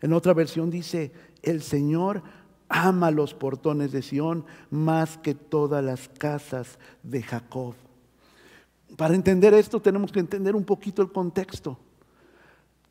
En 0.00 0.12
otra 0.12 0.34
versión 0.34 0.70
dice, 0.70 1.10
el 1.42 1.62
Señor 1.62 2.22
ama 2.68 3.10
los 3.10 3.34
portones 3.34 3.90
de 3.90 4.02
Sión 4.02 4.44
más 4.70 5.18
que 5.18 5.34
todas 5.34 5.84
las 5.84 6.08
casas 6.08 6.78
de 7.02 7.22
Jacob. 7.22 7.74
Para 8.96 9.16
entender 9.16 9.52
esto 9.54 9.82
tenemos 9.82 10.12
que 10.12 10.20
entender 10.20 10.54
un 10.54 10.64
poquito 10.64 11.02
el 11.02 11.10
contexto. 11.10 11.76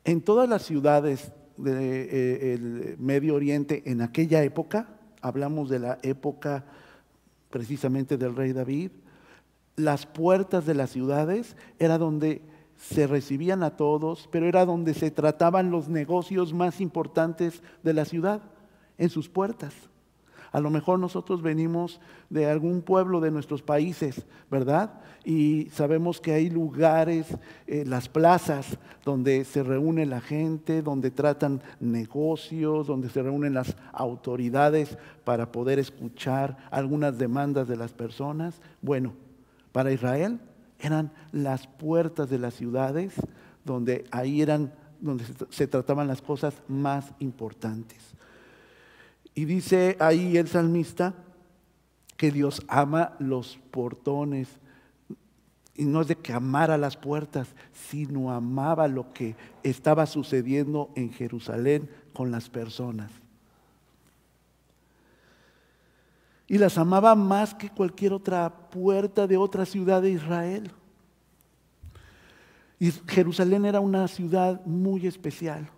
En 0.04 0.20
todas 0.20 0.46
las 0.46 0.62
ciudades 0.62 1.32
del 1.56 1.78
eh, 1.78 2.96
Medio 2.98 3.34
Oriente 3.34 3.82
en 3.86 4.02
aquella 4.02 4.42
época, 4.42 4.88
hablamos 5.22 5.70
de 5.70 5.78
la 5.78 5.98
época 6.02 6.66
precisamente 7.48 8.18
del 8.18 8.36
rey 8.36 8.52
David, 8.52 8.90
las 9.76 10.04
puertas 10.04 10.66
de 10.66 10.74
las 10.74 10.90
ciudades 10.90 11.56
era 11.78 11.96
donde 11.96 12.42
se 12.76 13.06
recibían 13.06 13.62
a 13.62 13.76
todos, 13.76 14.28
pero 14.30 14.46
era 14.46 14.64
donde 14.64 14.94
se 14.94 15.10
trataban 15.10 15.70
los 15.70 15.88
negocios 15.88 16.52
más 16.52 16.80
importantes 16.80 17.62
de 17.82 17.94
la 17.94 18.04
ciudad 18.04 18.42
en 18.98 19.10
sus 19.10 19.28
puertas. 19.28 19.74
A 20.52 20.60
lo 20.60 20.70
mejor 20.70 20.98
nosotros 20.98 21.42
venimos 21.42 22.00
de 22.30 22.46
algún 22.48 22.80
pueblo 22.80 23.20
de 23.20 23.30
nuestros 23.30 23.62
países, 23.62 24.24
¿verdad? 24.50 25.00
Y 25.24 25.68
sabemos 25.72 26.20
que 26.20 26.32
hay 26.32 26.48
lugares, 26.48 27.26
eh, 27.66 27.84
las 27.84 28.08
plazas, 28.08 28.78
donde 29.04 29.44
se 29.44 29.62
reúne 29.62 30.06
la 30.06 30.20
gente, 30.20 30.82
donde 30.82 31.10
tratan 31.10 31.62
negocios, 31.80 32.86
donde 32.86 33.10
se 33.10 33.22
reúnen 33.22 33.54
las 33.54 33.76
autoridades 33.92 34.96
para 35.24 35.52
poder 35.52 35.78
escuchar 35.78 36.56
algunas 36.70 37.18
demandas 37.18 37.68
de 37.68 37.76
las 37.76 37.92
personas. 37.92 38.60
Bueno, 38.80 39.12
para 39.72 39.92
Israel 39.92 40.40
eran 40.78 41.12
las 41.32 41.66
puertas 41.66 42.28
de 42.28 42.38
las 42.38 42.54
ciudades, 42.54 43.14
donde 43.64 44.04
ahí 44.10 44.42
eran 44.42 44.72
donde 45.00 45.24
se 45.50 45.66
trataban 45.66 46.08
las 46.08 46.22
cosas 46.22 46.54
más 46.68 47.12
importantes. 47.18 47.98
Y 49.34 49.44
dice 49.44 49.96
ahí 50.00 50.36
el 50.36 50.48
salmista 50.48 51.14
que 52.16 52.30
Dios 52.30 52.62
ama 52.68 53.14
los 53.18 53.58
portones. 53.70 54.48
Y 55.74 55.84
no 55.84 56.00
es 56.00 56.08
de 56.08 56.16
que 56.16 56.32
amara 56.32 56.78
las 56.78 56.96
puertas, 56.96 57.48
sino 57.74 58.32
amaba 58.32 58.88
lo 58.88 59.12
que 59.12 59.36
estaba 59.62 60.06
sucediendo 60.06 60.90
en 60.94 61.12
Jerusalén 61.12 61.90
con 62.14 62.30
las 62.30 62.48
personas. 62.48 63.10
Y 66.48 66.58
las 66.58 66.78
amaba 66.78 67.14
más 67.14 67.54
que 67.54 67.70
cualquier 67.70 68.12
otra 68.12 68.68
puerta 68.70 69.26
de 69.26 69.36
otra 69.36 69.66
ciudad 69.66 70.02
de 70.02 70.10
Israel. 70.10 70.70
Y 72.78 72.92
Jerusalén 73.06 73.64
era 73.64 73.80
una 73.80 74.06
ciudad 74.06 74.64
muy 74.64 75.06
especial. 75.06 75.68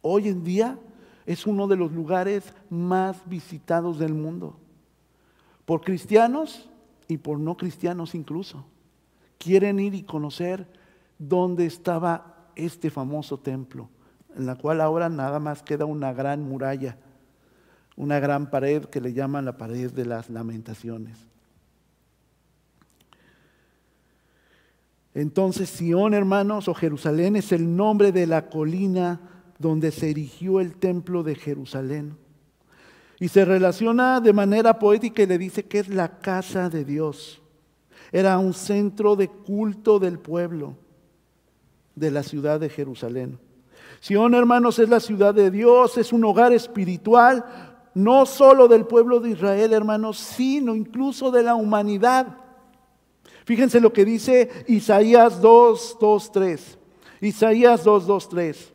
Hoy 0.00 0.28
en 0.28 0.44
día 0.44 0.78
es 1.26 1.46
uno 1.46 1.66
de 1.68 1.76
los 1.76 1.92
lugares 1.92 2.54
más 2.70 3.16
visitados 3.26 3.98
del 3.98 4.14
mundo. 4.14 4.56
Por 5.66 5.82
cristianos 5.82 6.68
y 7.08 7.18
por 7.18 7.38
no 7.38 7.56
cristianos 7.56 8.14
incluso. 8.14 8.64
Quieren 9.38 9.80
ir 9.80 9.94
y 9.94 10.02
conocer 10.02 10.66
dónde 11.18 11.66
estaba 11.66 12.48
este 12.56 12.90
famoso 12.90 13.38
templo, 13.38 13.88
en 14.34 14.46
la 14.46 14.56
cual 14.56 14.80
ahora 14.80 15.08
nada 15.08 15.38
más 15.38 15.62
queda 15.62 15.84
una 15.84 16.12
gran 16.12 16.42
muralla, 16.42 16.98
una 17.96 18.18
gran 18.18 18.50
pared 18.50 18.84
que 18.84 19.00
le 19.00 19.12
llaman 19.12 19.44
la 19.44 19.56
pared 19.56 19.90
de 19.90 20.06
las 20.06 20.30
lamentaciones. 20.30 21.18
Entonces, 25.14 25.68
Sión, 25.68 26.14
hermanos, 26.14 26.68
o 26.68 26.74
Jerusalén 26.74 27.36
es 27.36 27.52
el 27.52 27.76
nombre 27.76 28.12
de 28.12 28.26
la 28.26 28.48
colina 28.48 29.20
donde 29.58 29.90
se 29.90 30.10
erigió 30.10 30.60
el 30.60 30.76
templo 30.76 31.22
de 31.22 31.34
Jerusalén. 31.34 32.16
Y 33.18 33.28
se 33.28 33.44
relaciona 33.44 34.20
de 34.20 34.32
manera 34.32 34.78
poética 34.78 35.22
y 35.22 35.26
le 35.26 35.36
dice 35.36 35.64
que 35.64 35.80
es 35.80 35.88
la 35.88 36.18
casa 36.20 36.70
de 36.70 36.84
Dios. 36.84 37.42
Era 38.12 38.38
un 38.38 38.54
centro 38.54 39.14
de 39.16 39.28
culto 39.28 39.98
del 39.98 40.18
pueblo, 40.18 40.76
de 41.94 42.10
la 42.10 42.22
ciudad 42.22 42.58
de 42.58 42.70
Jerusalén. 42.70 43.38
Sion, 44.00 44.34
hermanos, 44.34 44.78
es 44.78 44.88
la 44.88 45.00
ciudad 45.00 45.34
de 45.34 45.50
Dios, 45.50 45.98
es 45.98 46.12
un 46.12 46.24
hogar 46.24 46.54
espiritual, 46.54 47.44
no 47.94 48.26
solo 48.26 48.68
del 48.68 48.86
pueblo 48.86 49.20
de 49.20 49.30
Israel, 49.30 49.72
hermanos, 49.72 50.18
sino 50.18 50.74
incluso 50.74 51.30
de 51.30 51.42
la 51.42 51.54
humanidad. 51.54 52.26
Fíjense 53.44 53.80
lo 53.80 53.92
que 53.92 54.04
dice 54.04 54.48
Isaías 54.68 55.40
2, 55.40 55.98
2, 56.00 56.32
3. 56.32 56.78
Isaías 57.20 57.84
2, 57.84 58.06
2, 58.06 58.28
3. 58.28 58.72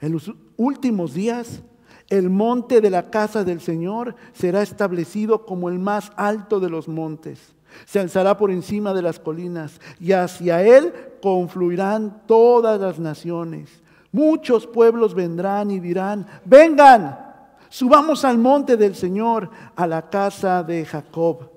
En 0.00 0.12
los 0.12 0.32
últimos 0.56 1.14
días, 1.14 1.62
el 2.08 2.30
monte 2.30 2.80
de 2.80 2.90
la 2.90 3.10
casa 3.10 3.44
del 3.44 3.60
Señor 3.60 4.14
será 4.32 4.62
establecido 4.62 5.44
como 5.44 5.68
el 5.68 5.78
más 5.78 6.12
alto 6.16 6.60
de 6.60 6.70
los 6.70 6.88
montes. 6.88 7.54
Se 7.84 8.00
alzará 8.00 8.36
por 8.36 8.50
encima 8.50 8.94
de 8.94 9.02
las 9.02 9.18
colinas 9.18 9.80
y 10.00 10.12
hacia 10.12 10.62
él 10.62 10.92
confluirán 11.20 12.22
todas 12.26 12.80
las 12.80 12.98
naciones. 12.98 13.82
Muchos 14.10 14.66
pueblos 14.66 15.14
vendrán 15.14 15.70
y 15.70 15.80
dirán, 15.80 16.26
vengan, 16.44 17.27
subamos 17.68 18.24
al 18.24 18.38
monte 18.38 18.76
del 18.76 18.94
Señor, 18.94 19.50
a 19.76 19.86
la 19.86 20.10
casa 20.10 20.62
de 20.62 20.84
Jacob, 20.84 21.50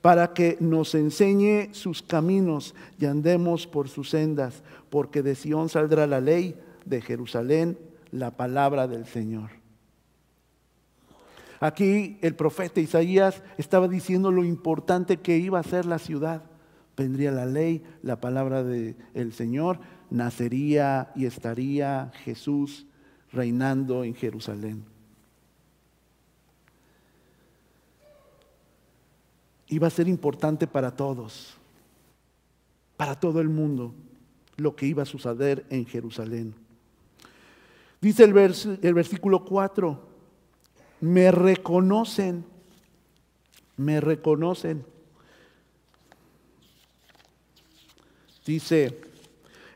para 0.00 0.32
que 0.32 0.56
nos 0.60 0.94
enseñe 0.94 1.74
sus 1.74 2.02
caminos 2.02 2.74
y 2.98 3.06
andemos 3.06 3.66
por 3.66 3.88
sus 3.88 4.10
sendas, 4.10 4.62
porque 4.90 5.22
de 5.22 5.34
Sión 5.34 5.68
saldrá 5.68 6.06
la 6.06 6.20
ley 6.20 6.54
de 6.84 7.00
Jerusalén 7.00 7.78
la 8.12 8.30
palabra 8.30 8.86
del 8.86 9.06
Señor. 9.06 9.50
Aquí 11.60 12.18
el 12.20 12.34
profeta 12.34 12.80
Isaías 12.80 13.42
estaba 13.56 13.88
diciendo 13.88 14.30
lo 14.30 14.44
importante 14.44 15.16
que 15.18 15.38
iba 15.38 15.58
a 15.58 15.64
ser 15.64 15.86
la 15.86 15.98
ciudad. 15.98 16.42
Vendría 16.96 17.32
la 17.32 17.46
ley, 17.46 17.82
la 18.02 18.20
palabra 18.20 18.62
del 18.62 19.32
Señor, 19.32 19.80
nacería 20.10 21.12
y 21.14 21.26
estaría 21.26 22.10
Jesús 22.24 22.86
reinando 23.32 24.04
en 24.04 24.14
Jerusalén. 24.14 24.95
Iba 29.68 29.86
a 29.88 29.90
ser 29.90 30.08
importante 30.08 30.66
para 30.66 30.94
todos. 30.94 31.56
para 32.96 33.14
todo 33.14 33.42
el 33.42 33.50
mundo 33.50 33.94
lo 34.56 34.74
que 34.74 34.86
iba 34.86 35.02
a 35.02 35.06
suceder 35.06 35.66
en 35.70 35.84
Jerusalén. 35.84 36.54
Dice 38.00 38.24
el, 38.24 38.32
versículo 38.32 39.44
4, 39.44 40.00
me 41.00 41.30
reconocen, 41.30 42.44
me 43.76 44.00
reconocen. 44.00 44.84
Dice, 48.46 49.00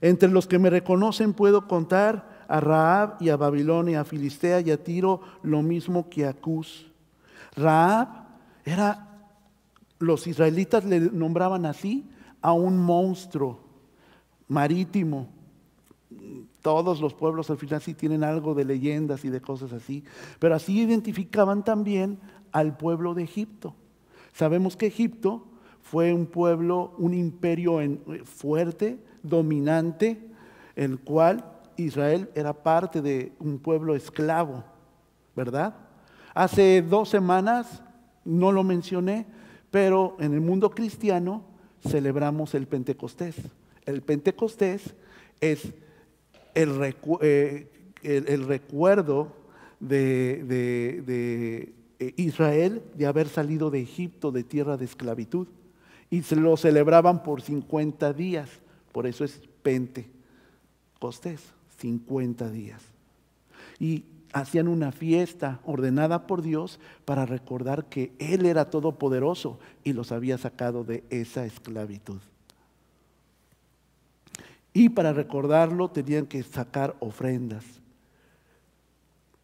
entre 0.00 0.28
los 0.28 0.46
que 0.46 0.58
me 0.58 0.70
reconocen 0.70 1.32
puedo 1.32 1.66
contar 1.66 2.44
a 2.46 2.60
Raab 2.60 3.16
y 3.20 3.28
a 3.28 3.36
Babilonia, 3.36 4.00
a 4.00 4.04
Filistea 4.04 4.60
y 4.60 4.70
a 4.70 4.82
Tiro, 4.82 5.20
lo 5.42 5.62
mismo 5.62 6.08
que 6.08 6.26
a 6.26 6.32
Cus. 6.32 6.86
Raab 7.56 8.08
era, 8.64 9.09
los 10.00 10.26
israelitas 10.26 10.84
le 10.84 10.98
nombraban 10.98 11.66
así 11.66 12.08
a 12.42 12.52
un 12.52 12.78
monstruo 12.78 13.60
marítimo. 14.48 15.28
Todos 16.62 17.00
los 17.00 17.14
pueblos 17.14 17.50
al 17.50 17.58
final 17.58 17.80
sí 17.80 17.94
tienen 17.94 18.24
algo 18.24 18.54
de 18.54 18.64
leyendas 18.64 19.24
y 19.24 19.30
de 19.30 19.40
cosas 19.40 19.72
así, 19.72 20.02
pero 20.40 20.54
así 20.54 20.80
identificaban 20.80 21.64
también 21.64 22.18
al 22.50 22.76
pueblo 22.76 23.14
de 23.14 23.22
Egipto. 23.22 23.74
Sabemos 24.32 24.76
que 24.76 24.86
Egipto 24.86 25.46
fue 25.82 26.12
un 26.12 26.26
pueblo, 26.26 26.94
un 26.98 27.14
imperio 27.14 27.78
fuerte, 28.24 28.98
dominante, 29.22 30.30
el 30.76 30.98
cual 30.98 31.44
Israel 31.76 32.30
era 32.34 32.52
parte 32.52 33.02
de 33.02 33.32
un 33.38 33.58
pueblo 33.58 33.94
esclavo, 33.94 34.64
¿verdad? 35.36 35.74
Hace 36.34 36.82
dos 36.82 37.08
semanas, 37.08 37.82
no 38.24 38.52
lo 38.52 38.64
mencioné, 38.64 39.26
pero 39.70 40.16
en 40.20 40.34
el 40.34 40.40
mundo 40.40 40.70
cristiano 40.70 41.44
celebramos 41.86 42.54
el 42.54 42.66
Pentecostés. 42.66 43.36
El 43.86 44.02
Pentecostés 44.02 44.94
es 45.40 45.72
el, 46.54 46.94
eh, 47.20 48.36
recuerdo 48.46 49.32
de, 49.78 50.44
eh, 51.98 52.14
Israel 52.16 52.82
de 52.94 53.06
haber 53.06 53.28
salido 53.28 53.70
de 53.70 53.80
Egipto, 53.80 54.32
de 54.32 54.44
tierra 54.44 54.76
de 54.76 54.84
esclavitud. 54.84 55.48
Y 56.10 56.22
se 56.22 56.36
lo 56.36 56.56
celebraban 56.56 57.22
por 57.22 57.40
50 57.40 58.12
días. 58.12 58.48
Por 58.92 59.06
eso 59.06 59.24
es 59.24 59.40
Pentecostés, 59.62 61.40
50 61.78 62.50
días. 62.50 62.82
Y 63.78 64.04
hacían 64.32 64.68
una 64.68 64.92
fiesta 64.92 65.60
ordenada 65.64 66.26
por 66.26 66.42
Dios 66.42 66.78
para 67.04 67.26
recordar 67.26 67.86
que 67.86 68.12
Él 68.18 68.46
era 68.46 68.70
todopoderoso 68.70 69.58
y 69.84 69.92
los 69.92 70.12
había 70.12 70.38
sacado 70.38 70.84
de 70.84 71.04
esa 71.10 71.44
esclavitud. 71.44 72.20
Y 74.72 74.90
para 74.90 75.12
recordarlo 75.12 75.90
tenían 75.90 76.26
que 76.26 76.42
sacar 76.42 76.96
ofrendas. 77.00 77.64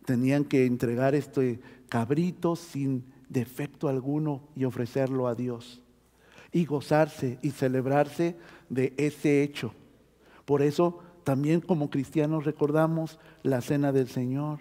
Tenían 0.05 0.45
que 0.45 0.67
entregar 0.67 1.15
este 1.15 1.61
cabrito 1.89 2.55
sin 2.55 3.05
defecto 3.29 3.89
alguno 3.89 4.43
y 4.55 4.65
ofrecerlo 4.65 5.27
a 5.27 5.35
Dios. 5.35 5.81
Y 6.53 6.65
gozarse 6.65 7.39
y 7.43 7.51
celebrarse 7.51 8.37
de 8.69 8.95
ese 8.97 9.43
hecho. 9.43 9.73
Por 10.45 10.63
eso 10.63 11.01
también 11.25 11.61
como 11.61 11.91
cristianos 11.91 12.45
recordamos 12.45 13.19
la 13.43 13.61
cena 13.61 13.91
del 13.91 14.07
Señor, 14.07 14.61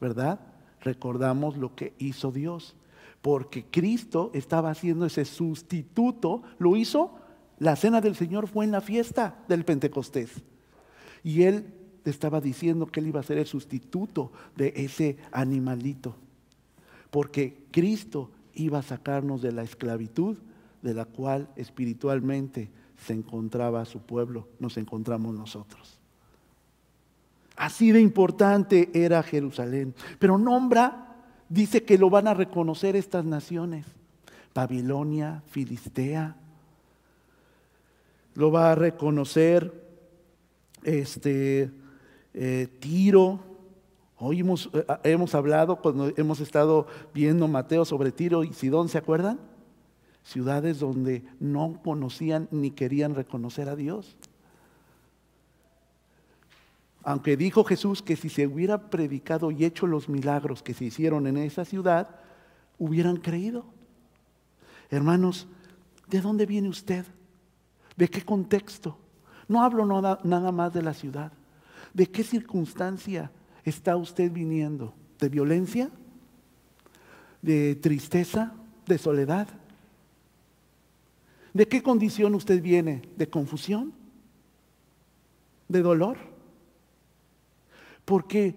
¿verdad? 0.00 0.40
Recordamos 0.80 1.56
lo 1.56 1.74
que 1.74 1.94
hizo 1.98 2.32
Dios. 2.32 2.76
Porque 3.22 3.64
Cristo 3.64 4.30
estaba 4.32 4.70
haciendo 4.70 5.06
ese 5.06 5.24
sustituto, 5.24 6.42
lo 6.58 6.76
hizo, 6.76 7.16
la 7.58 7.74
cena 7.74 8.00
del 8.00 8.14
Señor 8.14 8.46
fue 8.46 8.64
en 8.64 8.70
la 8.70 8.80
fiesta 8.80 9.42
del 9.48 9.64
Pentecostés. 9.64 10.30
Y 11.24 11.42
Él 11.42 11.74
estaba 12.04 12.40
diciendo 12.40 12.86
que 12.86 13.00
Él 13.00 13.08
iba 13.08 13.20
a 13.20 13.24
ser 13.24 13.38
el 13.38 13.46
sustituto 13.46 14.32
de 14.56 14.72
ese 14.76 15.18
animalito. 15.32 16.14
Porque 17.10 17.66
Cristo 17.72 18.30
iba 18.54 18.78
a 18.78 18.82
sacarnos 18.82 19.42
de 19.42 19.52
la 19.52 19.62
esclavitud 19.62 20.38
de 20.82 20.94
la 20.94 21.04
cual 21.04 21.48
espiritualmente 21.56 22.70
se 22.96 23.14
encontraba 23.14 23.84
su 23.84 24.00
pueblo, 24.00 24.48
nos 24.58 24.76
encontramos 24.76 25.34
nosotros. 25.34 25.97
Así 27.58 27.92
de 27.92 28.00
importante 28.00 28.88
era 28.94 29.22
Jerusalén. 29.22 29.94
Pero 30.18 30.38
nombra, 30.38 31.16
dice 31.48 31.82
que 31.82 31.98
lo 31.98 32.08
van 32.08 32.28
a 32.28 32.34
reconocer 32.34 32.96
estas 32.96 33.24
naciones. 33.24 33.84
Babilonia, 34.54 35.42
Filistea. 35.48 36.36
Lo 38.34 38.52
va 38.52 38.72
a 38.72 38.74
reconocer 38.76 39.72
este, 40.84 41.70
eh, 42.32 42.68
Tiro. 42.78 43.40
Hoy 44.18 44.40
hemos, 44.40 44.70
eh, 44.72 44.86
hemos 45.02 45.34
hablado 45.34 45.82
cuando 45.82 46.12
hemos 46.16 46.38
estado 46.38 46.86
viendo 47.12 47.48
Mateo 47.48 47.84
sobre 47.84 48.12
Tiro 48.12 48.44
y 48.44 48.52
Sidón, 48.52 48.88
¿se 48.88 48.98
acuerdan? 48.98 49.40
ciudades 50.28 50.78
donde 50.78 51.22
no 51.40 51.80
conocían 51.82 52.48
ni 52.50 52.70
querían 52.70 53.14
reconocer 53.14 53.68
a 53.70 53.76
Dios. 53.76 54.14
Aunque 57.08 57.38
dijo 57.38 57.64
Jesús 57.64 58.02
que 58.02 58.16
si 58.16 58.28
se 58.28 58.46
hubiera 58.46 58.90
predicado 58.90 59.50
y 59.50 59.64
hecho 59.64 59.86
los 59.86 60.10
milagros 60.10 60.62
que 60.62 60.74
se 60.74 60.84
hicieron 60.84 61.26
en 61.26 61.38
esa 61.38 61.64
ciudad, 61.64 62.20
hubieran 62.78 63.16
creído. 63.16 63.64
Hermanos, 64.90 65.48
¿de 66.06 66.20
dónde 66.20 66.44
viene 66.44 66.68
usted? 66.68 67.06
¿De 67.96 68.08
qué 68.08 68.20
contexto? 68.20 68.98
No 69.48 69.62
hablo 69.62 69.86
nada, 69.86 70.52
más 70.52 70.74
de 70.74 70.82
la 70.82 70.92
ciudad. 70.92 71.32
¿De 71.94 72.10
qué 72.10 72.22
circunstancia 72.22 73.30
está 73.64 73.96
usted 73.96 74.30
viniendo? 74.30 74.92
¿De 75.18 75.30
violencia? 75.30 75.88
¿De 77.40 77.74
tristeza? 77.76 78.52
¿De 78.84 78.98
soledad? 78.98 79.48
¿De 81.54 81.66
qué 81.66 81.82
condición 81.82 82.34
usted 82.34 82.60
viene? 82.60 83.00
¿De 83.16 83.30
confusión? 83.30 83.94
¿De 85.68 85.80
dolor? 85.80 86.36
Porque 88.08 88.54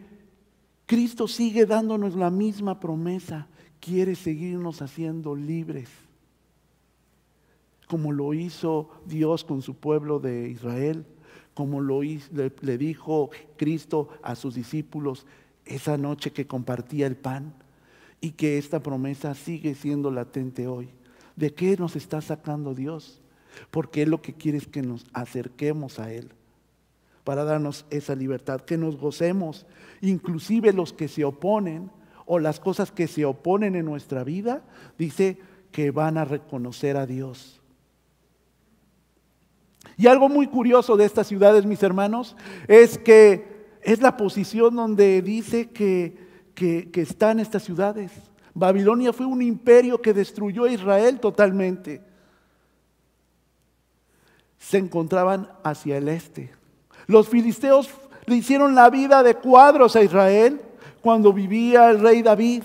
Cristo 0.86 1.28
sigue 1.28 1.66
dándonos 1.66 2.16
la 2.16 2.30
misma 2.30 2.80
promesa. 2.80 3.50
Quiere 3.82 4.16
seguirnos 4.16 4.82
haciendo 4.82 5.36
libres. 5.36 5.90
Como 7.86 8.14
lo 8.14 8.34
hizo 8.34 8.90
Dios 9.06 9.44
con 9.44 9.62
su 9.62 9.76
pueblo 9.76 10.22
de 10.22 10.48
Israel. 10.48 11.06
Como 11.54 11.82
lo 11.82 12.02
le, 12.02 12.22
le 12.62 12.78
dijo 12.78 13.30
Cristo 13.58 14.08
a 14.24 14.36
sus 14.36 14.56
discípulos 14.56 15.26
esa 15.66 15.98
noche 15.98 16.32
que 16.32 16.48
compartía 16.48 17.06
el 17.06 17.18
pan. 17.18 17.54
Y 18.22 18.32
que 18.32 18.58
esta 18.58 18.82
promesa 18.82 19.36
sigue 19.36 19.76
siendo 19.76 20.12
latente 20.12 20.68
hoy. 20.68 20.88
¿De 21.36 21.54
qué 21.54 21.76
nos 21.76 21.98
está 21.98 22.22
sacando 22.22 22.74
Dios? 22.74 23.20
Porque 23.70 24.04
Él 24.04 24.12
lo 24.12 24.22
que 24.22 24.34
quiere 24.34 24.60
es 24.60 24.68
que 24.68 24.82
nos 24.82 25.06
acerquemos 25.12 26.00
a 26.00 26.14
Él 26.14 26.32
para 27.24 27.44
darnos 27.44 27.86
esa 27.90 28.16
libertad, 28.16 28.62
que 28.62 28.78
nos 28.78 28.98
gocemos, 28.98 29.66
inclusive 30.02 30.74
los 30.74 30.94
que 30.94 31.08
se 31.08 31.24
oponen 31.24 31.92
o 32.26 32.40
las 32.40 32.60
cosas 32.60 32.92
que 32.92 33.08
se 33.08 33.26
oponen 33.26 33.76
en 33.76 33.86
nuestra 33.86 34.24
vida, 34.24 34.64
dice 34.98 35.38
que 35.72 35.92
van 35.92 36.18
a 36.18 36.26
reconocer 36.26 36.98
a 36.98 37.06
Dios. 37.06 37.62
Y 39.98 40.08
algo 40.08 40.30
muy 40.30 40.48
curioso 40.48 40.98
de 40.98 41.06
estas 41.06 41.28
ciudades, 41.28 41.66
mis 41.66 41.84
hermanos, 41.84 42.36
es 42.68 42.98
que 42.98 43.68
es 43.82 44.02
la 44.02 44.18
posición 44.18 44.76
donde 44.76 45.22
dice 45.22 45.70
que, 45.70 46.18
que, 46.56 46.90
que 46.92 47.02
están 47.02 47.40
estas 47.40 47.64
ciudades. 47.64 48.12
Babilonia 48.54 49.14
fue 49.14 49.26
un 49.26 49.42
imperio 49.42 50.02
que 50.02 50.14
destruyó 50.14 50.66
a 50.66 50.72
Israel 50.72 51.20
totalmente. 51.20 52.02
Se 54.58 54.78
encontraban 54.78 55.50
hacia 55.64 55.98
el 55.98 56.08
este. 56.08 56.61
Los 57.12 57.28
filisteos 57.28 57.90
le 58.26 58.38
hicieron 58.38 58.74
la 58.74 58.90
vida 58.90 59.22
de 59.22 59.36
cuadros 59.36 59.98
a 59.98 60.02
Israel 60.02 60.62
cuando 61.02 61.34
vivía 61.34 61.90
el 61.90 62.00
rey 62.00 62.22
David. 62.22 62.64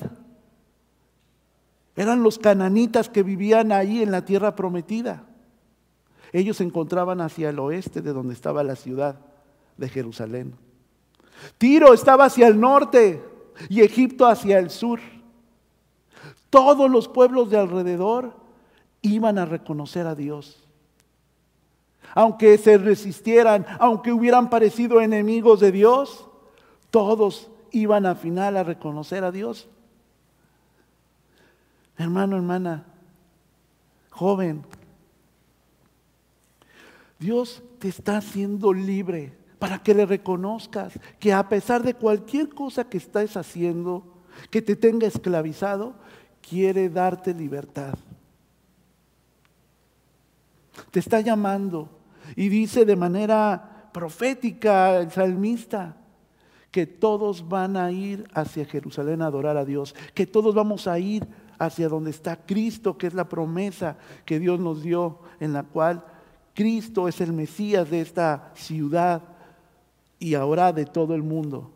Eran 1.97 2.23
los 2.23 2.39
cananitas 2.39 3.09
que 3.09 3.25
vivían 3.25 3.73
ahí 3.73 4.05
en 4.05 4.13
la 4.13 4.25
tierra 4.25 4.55
prometida. 4.55 5.25
Ellos 6.33 6.59
se 6.59 6.63
encontraban 6.63 7.21
hacia 7.21 7.49
el 7.49 7.59
oeste 7.59 8.03
de 8.03 8.13
donde 8.13 8.35
estaba 8.35 8.63
la 8.63 8.77
ciudad 8.77 9.17
de 9.77 9.89
Jerusalén. 9.89 10.55
Tiro 11.59 11.93
estaba 11.93 12.27
hacia 12.27 12.47
el 12.47 12.61
norte 12.61 13.25
y 13.69 13.81
Egipto 13.81 14.27
hacia 14.27 14.61
el 14.61 14.71
sur. 14.71 15.01
Todos 16.51 16.89
los 16.89 17.09
pueblos 17.09 17.51
de 17.51 17.59
alrededor 17.59 18.33
iban 19.03 19.39
a 19.39 19.45
reconocer 19.45 20.07
a 20.07 20.15
Dios. 20.15 20.66
Aunque 22.17 22.57
se 22.57 22.79
resistieran, 22.79 23.67
aunque 23.79 24.11
hubieran 24.11 24.49
parecido 24.49 25.03
enemigos 25.03 25.61
de 25.61 25.71
Dios, 25.71 26.27
todos 26.91 27.51
iban 27.73 28.07
al 28.07 28.17
final 28.17 28.57
a 28.57 28.65
reconocer 28.65 29.23
a 29.23 29.31
Dios. 29.31 29.69
Hermano, 31.99 32.37
hermana, 32.37 32.87
joven, 34.09 34.65
Dios 37.19 37.63
te 37.81 37.89
está 37.89 38.17
haciendo 38.17 38.73
libre 38.73 39.37
para 39.59 39.83
que 39.83 39.93
le 39.93 40.07
reconozcas 40.07 40.99
que 41.21 41.35
a 41.35 41.47
pesar 41.51 41.83
de 41.83 41.93
cualquier 41.93 42.49
cosa 42.49 42.89
que 42.89 42.97
estés 42.97 43.37
haciendo, 43.37 44.23
que 44.51 44.63
te 44.63 44.75
tenga 44.75 45.07
esclavizado, 45.07 45.93
quiere 46.41 46.89
darte 46.89 47.35
libertad. 47.35 47.93
Te 50.91 51.01
está 51.01 51.21
llamando 51.21 51.91
y 52.35 52.49
dice 52.49 52.85
de 52.85 52.97
manera 52.97 53.91
profética 53.93 54.99
el 54.99 55.11
salmista 55.11 55.97
que 56.71 56.87
todos 56.87 57.49
van 57.49 57.77
a 57.77 57.91
ir 57.91 58.29
hacia 58.35 58.67
Jerusalén 58.67 59.23
a 59.23 59.27
adorar 59.27 59.57
a 59.57 59.65
Dios, 59.65 59.95
que 60.15 60.27
todos 60.27 60.55
vamos 60.55 60.87
a 60.87 60.99
ir 60.99 61.27
hacia 61.59 61.89
donde 61.89 62.11
está 62.11 62.37
Cristo, 62.37 62.99
que 62.99 63.07
es 63.07 63.15
la 63.15 63.29
promesa 63.29 63.97
que 64.25 64.39
Dios 64.39 64.61
nos 64.61 64.83
dio, 64.83 65.21
en 65.41 65.53
la 65.53 65.63
cual 65.63 66.05
Cristo 66.55 67.09
es 67.09 67.21
el 67.21 67.33
Mesías 67.33 67.91
de 67.91 68.01
esta 68.01 68.51
ciudad 68.55 69.23
y 70.19 70.35
ahora 70.35 70.73
de 70.73 70.85
todo 70.85 71.15
el 71.15 71.23
mundo. 71.23 71.71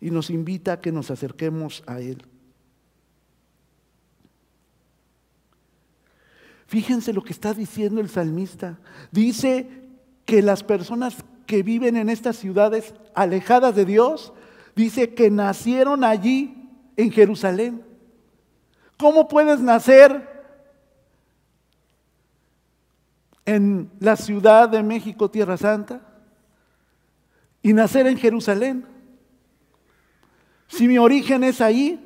Y 0.00 0.10
nos 0.10 0.30
invita 0.30 0.74
a 0.74 0.80
que 0.80 0.92
nos 0.92 1.10
acerquemos 1.10 1.82
a 1.86 2.00
Él. 2.00 2.26
Fíjense 6.72 7.12
lo 7.12 7.22
que 7.22 7.34
está 7.34 7.52
diciendo 7.52 8.00
el 8.00 8.08
salmista. 8.08 8.78
Dice 9.10 9.68
que 10.24 10.40
las 10.40 10.64
personas 10.64 11.18
que 11.44 11.62
viven 11.62 11.98
en 11.98 12.08
estas 12.08 12.36
ciudades 12.36 12.94
alejadas 13.14 13.74
de 13.74 13.84
Dios, 13.84 14.32
dice 14.74 15.12
que 15.12 15.30
nacieron 15.30 16.02
allí 16.02 16.70
en 16.96 17.12
Jerusalén. 17.12 17.84
¿Cómo 18.96 19.28
puedes 19.28 19.60
nacer 19.60 20.26
en 23.44 23.90
la 24.00 24.16
ciudad 24.16 24.66
de 24.70 24.82
México, 24.82 25.30
Tierra 25.30 25.58
Santa, 25.58 26.00
y 27.62 27.74
nacer 27.74 28.06
en 28.06 28.16
Jerusalén? 28.16 28.86
Si 30.68 30.88
mi 30.88 30.96
origen 30.96 31.44
es 31.44 31.60
ahí, 31.60 32.00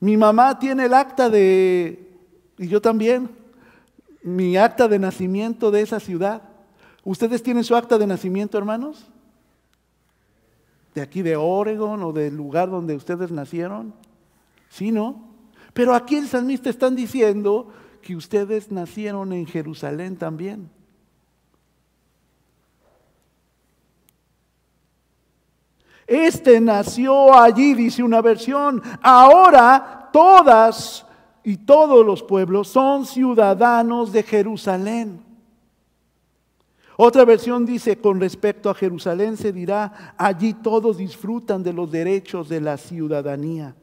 mi 0.00 0.16
mamá 0.16 0.58
tiene 0.58 0.86
el 0.86 0.94
acta 0.94 1.28
de, 1.28 2.10
y 2.56 2.68
yo 2.68 2.80
también, 2.80 3.41
mi 4.22 4.56
acta 4.56 4.88
de 4.88 4.98
nacimiento 4.98 5.70
de 5.70 5.82
esa 5.82 6.00
ciudad. 6.00 6.42
¿Ustedes 7.04 7.42
tienen 7.42 7.64
su 7.64 7.74
acta 7.74 7.98
de 7.98 8.06
nacimiento, 8.06 8.56
hermanos? 8.58 9.06
¿De 10.94 11.00
aquí 11.00 11.22
de 11.22 11.36
Oregon 11.36 12.02
o 12.02 12.12
del 12.12 12.36
lugar 12.36 12.70
donde 12.70 12.94
ustedes 12.94 13.30
nacieron? 13.30 13.94
Sí, 14.68 14.92
¿no? 14.92 15.28
Pero 15.72 15.94
aquí 15.94 16.16
el 16.16 16.28
salmista 16.28 16.70
están 16.70 16.94
diciendo 16.94 17.72
que 18.02 18.14
ustedes 18.14 18.70
nacieron 18.70 19.32
en 19.32 19.46
Jerusalén 19.46 20.16
también. 20.16 20.70
Este 26.06 26.60
nació 26.60 27.34
allí, 27.34 27.74
dice 27.74 28.02
una 28.02 28.20
versión. 28.20 28.82
Ahora 29.00 30.10
todas 30.12 31.06
y 31.44 31.56
todos 31.58 32.04
los 32.06 32.22
pueblos 32.22 32.68
son 32.68 33.06
ciudadanos 33.06 34.12
de 34.12 34.22
Jerusalén. 34.22 35.20
Otra 36.96 37.24
versión 37.24 37.66
dice, 37.66 37.96
con 37.96 38.20
respecto 38.20 38.70
a 38.70 38.74
Jerusalén 38.74 39.36
se 39.36 39.52
dirá, 39.52 40.14
allí 40.16 40.52
todos 40.52 40.98
disfrutan 40.98 41.62
de 41.62 41.72
los 41.72 41.90
derechos 41.90 42.48
de 42.48 42.60
la 42.60 42.76
ciudadanía. 42.76 43.74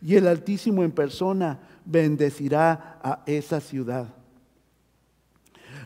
Y 0.00 0.14
el 0.14 0.26
Altísimo 0.28 0.82
en 0.82 0.92
persona 0.92 1.58
bendecirá 1.84 2.98
a 3.02 3.22
esa 3.26 3.60
ciudad. 3.60 4.06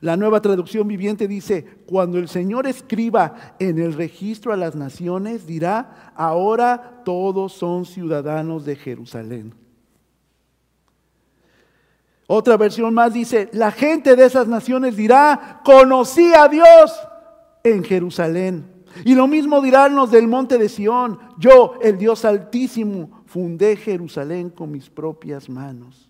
La 0.01 0.17
nueva 0.17 0.43
traducción 0.43 0.87
viviente 0.89 1.29
dice, 1.29 1.65
cuando 1.87 2.19
el 2.19 2.29
Señor 2.29 2.67
escriba 2.67 3.55
en 3.59 3.79
el 3.79 3.95
registro 3.95 4.53
a 4.53 4.57
las 4.57 4.75
naciones, 4.75 5.47
dirá, 5.47 6.13
ahora 6.17 7.03
todos 7.05 7.53
son 7.53 7.87
ciudadanos 7.87 8.65
de 8.65 8.77
Jerusalén. 8.77 9.62
Otra 12.27 12.57
versión 12.57 12.95
más 12.95 13.13
dice, 13.13 13.51
la 13.53 13.71
gente 13.71 14.17
de 14.17 14.25
esas 14.25 14.47
naciones 14.49 14.97
dirá, 14.97 15.61
conocí 15.65 16.33
a 16.35 16.49
Dios 16.49 16.93
en 17.65 17.85
Jerusalén. 17.85 18.73
Y 19.05 19.15
lo 19.15 19.27
mismo 19.27 19.61
dirán 19.61 19.95
los 19.95 20.11
del 20.11 20.29
monte 20.29 20.59
de 20.59 20.69
Sión, 20.69 21.19
yo, 21.39 21.75
el 21.83 21.99
Dios 21.99 22.25
altísimo, 22.25 23.23
fundé 23.27 23.77
Jerusalén 23.77 24.51
con 24.51 24.71
mis 24.71 24.91
propias 24.91 25.49
manos. 25.49 26.09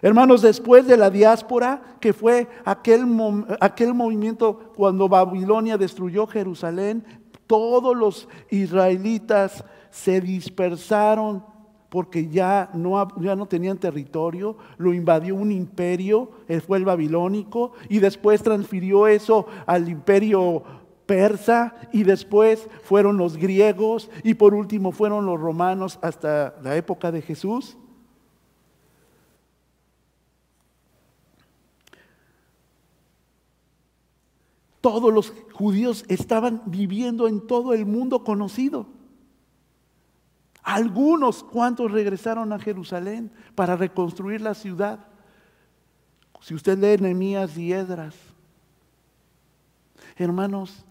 Hermanos, 0.00 0.42
después 0.42 0.86
de 0.86 0.96
la 0.96 1.10
diáspora, 1.10 1.82
que 2.00 2.12
fue 2.12 2.46
aquel, 2.64 3.06
aquel 3.60 3.94
movimiento 3.94 4.72
cuando 4.76 5.08
Babilonia 5.08 5.76
destruyó 5.76 6.26
Jerusalén, 6.26 7.04
todos 7.46 7.96
los 7.96 8.28
israelitas 8.50 9.64
se 9.90 10.20
dispersaron 10.20 11.44
porque 11.88 12.28
ya 12.28 12.70
no, 12.74 13.08
ya 13.20 13.34
no 13.34 13.46
tenían 13.46 13.78
territorio, 13.78 14.56
lo 14.76 14.92
invadió 14.92 15.34
un 15.34 15.52
imperio, 15.52 16.30
fue 16.66 16.78
el 16.78 16.84
babilónico, 16.84 17.72
y 17.88 17.98
después 17.98 18.42
transfirió 18.42 19.06
eso 19.06 19.46
al 19.66 19.88
imperio 19.88 20.62
persa, 21.06 21.74
y 21.92 22.02
después 22.02 22.68
fueron 22.82 23.16
los 23.16 23.38
griegos, 23.38 24.10
y 24.22 24.34
por 24.34 24.54
último 24.54 24.92
fueron 24.92 25.24
los 25.24 25.40
romanos 25.40 25.98
hasta 26.02 26.54
la 26.62 26.76
época 26.76 27.10
de 27.10 27.22
Jesús. 27.22 27.78
Todos 34.82 35.12
los 35.12 35.32
judíos 35.54 36.04
estaban 36.08 36.62
viviendo 36.66 37.26
en 37.26 37.46
todo 37.46 37.72
el 37.72 37.84
mundo 37.86 38.22
conocido. 38.22 38.97
Algunos 40.68 41.42
cuantos 41.42 41.90
regresaron 41.90 42.52
a 42.52 42.58
Jerusalén 42.58 43.30
para 43.54 43.74
reconstruir 43.74 44.42
la 44.42 44.52
ciudad. 44.52 44.98
Si 46.42 46.54
usted 46.54 46.76
lee 46.76 47.02
Nehemías 47.02 47.56
y 47.56 47.72
Edras, 47.72 48.14
hermanos, 50.16 50.84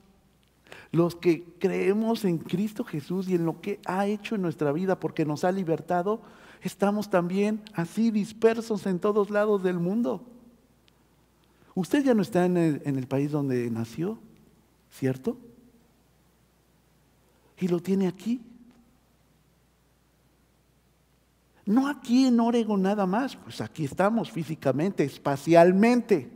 los 0.92 1.16
que 1.16 1.44
creemos 1.60 2.26
en 2.26 2.40
Cristo 2.40 2.84
Jesús 2.84 3.30
y 3.30 3.36
en 3.36 3.46
lo 3.46 3.62
que 3.62 3.80
ha 3.86 4.08
hecho 4.08 4.34
en 4.34 4.42
nuestra 4.42 4.72
vida 4.72 5.00
porque 5.00 5.26
nos 5.26 5.44
ha 5.44 5.52
libertado, 5.52 6.24
estamos 6.64 7.12
también 7.12 7.62
así 7.74 8.10
dispersos 8.10 8.88
en 8.88 8.98
todos 8.98 9.30
lados 9.30 9.62
del 9.62 9.78
mundo. 9.78 10.24
Usted 11.76 12.04
ya 12.04 12.16
no 12.16 12.24
está 12.24 12.48
en 12.48 12.58
el, 12.58 12.82
en 12.84 12.96
el 12.96 13.06
país 13.06 13.30
donde 13.30 13.70
nació, 13.70 14.18
¿cierto? 14.90 15.38
Y 17.60 17.68
lo 17.68 17.80
tiene 17.80 18.08
aquí. 18.08 18.42
No 21.68 21.90
aquí 21.90 22.28
en 22.28 22.40
Oregon 22.40 22.82
nada 22.82 23.06
más, 23.06 23.36
pues 23.36 23.60
aquí 23.60 23.84
estamos 23.84 24.32
físicamente, 24.32 25.04
espacialmente. 25.04 26.32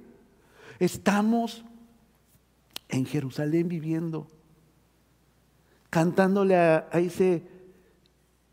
Estamos 0.77 1.63
en 2.89 3.05
Jerusalén 3.05 3.69
viviendo, 3.69 4.27
cantándole 5.89 6.57
a, 6.57 6.89
ese 6.91 7.47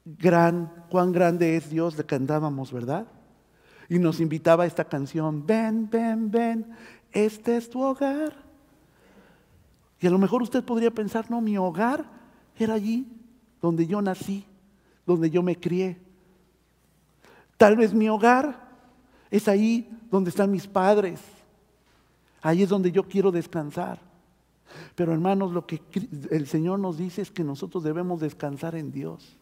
gran, 0.05 0.85
cuán 0.89 1.11
grande 1.11 1.57
es 1.57 1.69
Dios, 1.69 1.99
le 1.99 2.05
cantábamos, 2.05 2.73
¿verdad? 2.73 3.09
Y 3.89 3.99
nos 3.99 4.21
invitaba 4.21 4.63
a 4.63 4.69
esta 4.69 4.85
canción, 4.85 5.45
ven, 5.45 5.91
ven, 5.91 6.31
ven, 6.31 6.71
este 7.11 7.57
es 7.57 7.69
tu 7.69 7.83
hogar. 7.83 8.37
Y 10.01 10.07
a 10.07 10.11
lo 10.11 10.19
mejor 10.19 10.43
usted 10.43 10.63
podría 10.63 10.93
pensar, 10.93 11.29
no, 11.29 11.41
mi 11.41 11.59
hogar 11.59 12.05
era 12.57 12.75
allí 12.75 13.05
donde 13.61 13.85
yo 13.89 14.01
nací, 14.01 14.45
donde 15.05 15.29
yo 15.29 15.43
me 15.43 15.59
crié. 15.59 16.07
Tal 17.59 17.77
vez 17.77 17.93
mi 17.93 18.09
hogar 18.09 18.69
es 19.31 19.49
ahí 19.49 19.91
donde 20.11 20.31
están 20.31 20.51
mis 20.51 20.67
padres. 20.67 21.21
Ahí 22.41 22.63
es 22.63 22.69
donde 22.69 22.91
yo 22.91 23.03
quiero 23.07 23.31
descansar. 23.31 24.01
Pero 24.95 25.13
hermanos, 25.13 25.53
lo 25.53 25.67
que 25.67 25.83
el 26.31 26.47
Señor 26.47 26.79
nos 26.79 26.97
dice 26.97 27.21
es 27.21 27.31
que 27.31 27.45
nosotros 27.45 27.83
debemos 27.83 28.21
descansar 28.21 28.77
en 28.77 28.93
Dios. 28.93 29.37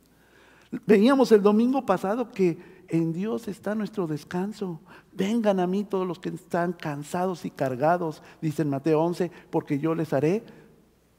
Veíamos 0.86 1.30
el 1.30 1.42
domingo 1.42 1.84
pasado 1.84 2.32
que 2.32 2.58
en 2.88 3.12
Dios 3.12 3.48
está 3.48 3.74
nuestro 3.74 4.06
descanso. 4.06 4.80
Vengan 5.12 5.60
a 5.60 5.66
mí 5.66 5.84
todos 5.84 6.06
los 6.06 6.18
que 6.18 6.30
están 6.30 6.72
cansados 6.72 7.44
y 7.44 7.50
cargados, 7.50 8.22
dice 8.40 8.62
en 8.62 8.70
Mateo 8.70 9.02
11, 9.02 9.30
porque 9.50 9.78
yo 9.78 9.94
les 9.94 10.12
haré 10.12 10.44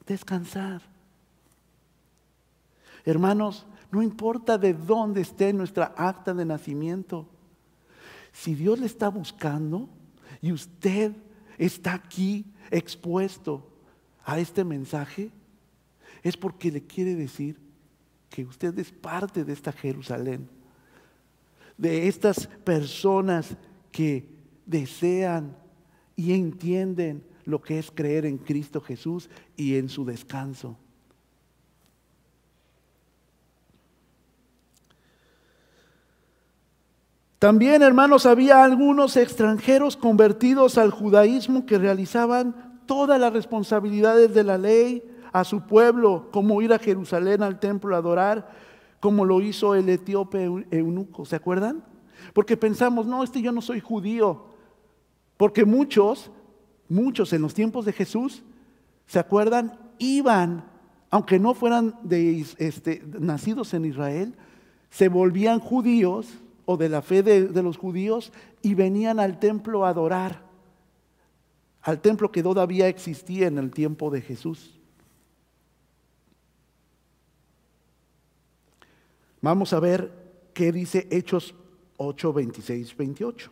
descansar. 0.06 0.82
Hermanos, 3.06 3.66
no 3.92 4.02
importa 4.02 4.58
de 4.58 4.74
dónde 4.74 5.22
esté 5.22 5.54
nuestra 5.54 5.94
acta 5.98 6.34
de 6.34 6.46
nacimiento. 6.46 7.28
Si 8.32 8.56
Dios 8.56 8.80
le 8.80 8.86
está 8.86 9.10
buscando 9.10 9.90
y 10.42 10.52
usted 10.52 11.14
está 11.58 11.94
aquí 11.94 12.46
expuesto 12.70 13.68
a 14.26 14.40
este 14.40 14.64
mensaje, 14.64 15.32
es 16.22 16.36
porque 16.36 16.72
le 16.72 16.84
quiere 16.84 17.16
decir 17.16 17.58
que 18.30 18.44
usted 18.44 18.78
es 18.78 18.92
parte 18.92 19.44
de 19.44 19.54
esta 19.54 19.72
Jerusalén, 19.72 20.50
de 21.78 22.08
estas 22.08 22.48
personas 22.48 23.56
que 23.92 24.28
desean 24.66 25.56
y 26.16 26.34
entienden 26.34 27.24
lo 27.46 27.62
que 27.62 27.80
es 27.80 27.90
creer 27.90 28.26
en 28.26 28.38
Cristo 28.38 28.82
Jesús 28.82 29.30
y 29.56 29.76
en 29.76 29.88
su 29.88 30.04
descanso. 30.04 30.78
También, 37.40 37.84
hermanos, 37.84 38.26
había 38.26 38.64
algunos 38.64 39.16
extranjeros 39.16 39.96
convertidos 39.96 40.78
al 40.80 40.90
judaísmo 40.90 41.68
que 41.68 41.78
realizaban 41.78 42.82
todas 42.88 43.20
las 43.20 43.32
responsabilidades 43.32 44.34
de 44.34 44.44
la 44.44 44.58
ley 44.58 45.04
a 45.32 45.44
su 45.44 45.62
pueblo, 45.62 46.30
como 46.32 46.62
ir 46.64 46.74
a 46.74 46.80
Jerusalén 46.80 47.44
al 47.44 47.60
templo 47.60 47.94
a 47.94 48.00
adorar, 48.00 48.50
como 49.00 49.24
lo 49.24 49.40
hizo 49.42 49.76
el 49.76 49.88
etíope 49.88 50.46
eunuco. 50.72 51.26
¿Se 51.26 51.36
acuerdan? 51.36 51.84
Porque 52.34 52.58
pensamos, 52.58 53.06
no, 53.06 53.24
este 53.24 53.42
yo 53.44 53.52
no 53.52 53.62
soy 53.62 53.82
judío. 53.82 54.46
Porque 55.36 55.64
muchos, 55.64 56.32
muchos 56.90 57.32
en 57.34 57.44
los 57.44 57.54
tiempos 57.54 57.86
de 57.86 57.94
Jesús, 57.94 58.44
¿se 59.06 59.20
acuerdan? 59.20 59.78
Iban, 60.00 60.66
aunque 61.12 61.38
no 61.38 61.54
fueran 61.54 62.00
de, 62.02 62.44
este, 62.58 63.04
nacidos 63.20 63.76
en 63.76 63.86
Israel, 63.86 64.34
se 64.90 65.08
volvían 65.08 65.60
judíos 65.60 66.28
o 66.70 66.76
de 66.76 66.90
la 66.90 67.02
fe 67.02 67.24
de, 67.24 67.64
los 67.64 67.78
judíos 67.78 68.34
y 68.62 68.76
venían 68.76 69.22
al 69.22 69.40
templo 69.40 69.86
a 69.86 69.90
adorar, 69.90 70.42
al 71.82 72.02
templo 72.02 72.30
que 72.30 72.44
todavía 72.44 72.90
existía 72.90 73.48
en 73.48 73.58
el 73.58 73.72
tiempo 73.72 74.12
de 74.12 74.20
Jesús. 74.20 74.78
Vamos 79.40 79.72
a 79.72 79.80
ver 79.80 80.12
qué 80.54 80.74
dice 80.74 81.08
Hechos 81.10 81.56
8, 81.96 82.34
26, 82.34 82.98
28. 82.98 83.52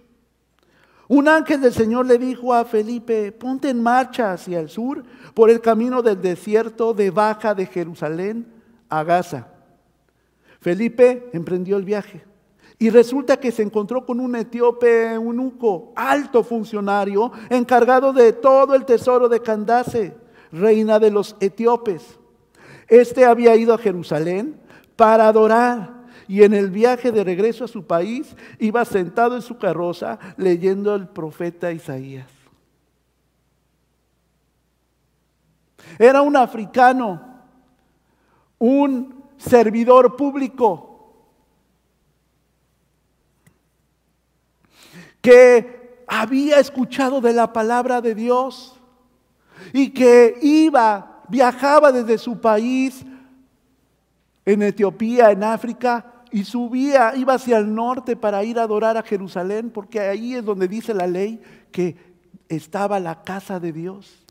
Un 1.07 1.29
ángel 1.29 1.61
del 1.61 1.71
Señor 1.71 2.07
le 2.07 2.17
dijo 2.17 2.53
a 2.53 2.65
Felipe, 2.65 3.31
ponte 3.31 3.69
en 3.69 3.81
marcha 3.81 4.33
hacia 4.33 4.59
el 4.59 4.67
sur 4.67 5.05
por 5.33 5.49
el 5.49 5.61
camino 5.61 6.01
del 6.01 6.21
desierto 6.21 6.93
de 6.93 7.11
Baja 7.11 7.55
de 7.55 7.65
Jerusalén 7.65 8.45
a 8.89 9.03
Gaza. 9.05 9.47
Felipe 10.59 11.29
emprendió 11.31 11.77
el 11.77 11.85
viaje. 11.85 12.34
Y 12.77 12.89
resulta 12.89 13.37
que 13.37 13.51
se 13.51 13.63
encontró 13.63 14.05
con 14.05 14.19
un 14.19 14.35
etíope 14.35 15.13
eunuco, 15.13 15.93
alto 15.95 16.43
funcionario, 16.43 17.31
encargado 17.49 18.11
de 18.11 18.33
todo 18.33 18.75
el 18.75 18.85
tesoro 18.85 19.29
de 19.29 19.41
Candace, 19.41 20.15
reina 20.51 20.99
de 20.99 21.11
los 21.11 21.37
etíopes. 21.39 22.19
Este 22.87 23.25
había 23.25 23.55
ido 23.55 23.73
a 23.73 23.77
Jerusalén 23.77 24.59
para 24.95 25.27
adorar 25.27 26.05
y 26.27 26.43
en 26.43 26.53
el 26.53 26.69
viaje 26.69 27.11
de 27.11 27.23
regreso 27.23 27.65
a 27.65 27.69
su 27.69 27.85
país 27.85 28.35
iba 28.59 28.83
sentado 28.83 29.35
en 29.35 29.41
su 29.41 29.57
carroza 29.57 30.19
leyendo 30.37 30.95
el 30.95 31.07
profeta 31.07 31.71
Isaías. 31.71 32.29
Era 35.97 36.21
un 36.21 36.35
africano, 36.35 37.21
un 38.57 39.23
servidor 39.37 40.15
público 40.15 40.94
que 45.25 46.03
había 46.05 46.59
escuchado 46.59 47.19
de 47.19 47.33
la 47.33 47.51
palabra 47.51 47.99
de 47.99 48.13
Dios 48.13 48.79
y 49.73 49.89
que 49.89 50.37
iba, 50.39 51.23
viajaba 51.29 51.91
desde 51.91 52.19
su 52.19 52.39
país 52.39 53.03
en 54.45 54.61
Etiopía, 54.61 55.31
en 55.31 55.43
África, 55.43 56.13
y 56.31 56.43
subía, 56.43 57.15
iba 57.15 57.33
hacia 57.33 57.57
el 57.57 57.73
norte 57.73 58.15
para 58.15 58.43
ir 58.43 58.59
a 58.59 58.63
adorar 58.63 58.97
a 58.97 59.01
Jerusalén, 59.01 59.71
porque 59.71 59.99
ahí 59.99 60.35
es 60.35 60.45
donde 60.45 60.67
dice 60.67 60.93
la 60.93 61.07
ley 61.07 61.41
que 61.71 61.95
estaba 62.47 62.99
la 62.99 63.23
casa 63.23 63.59
de 63.59 63.73
Dios. 63.73 64.23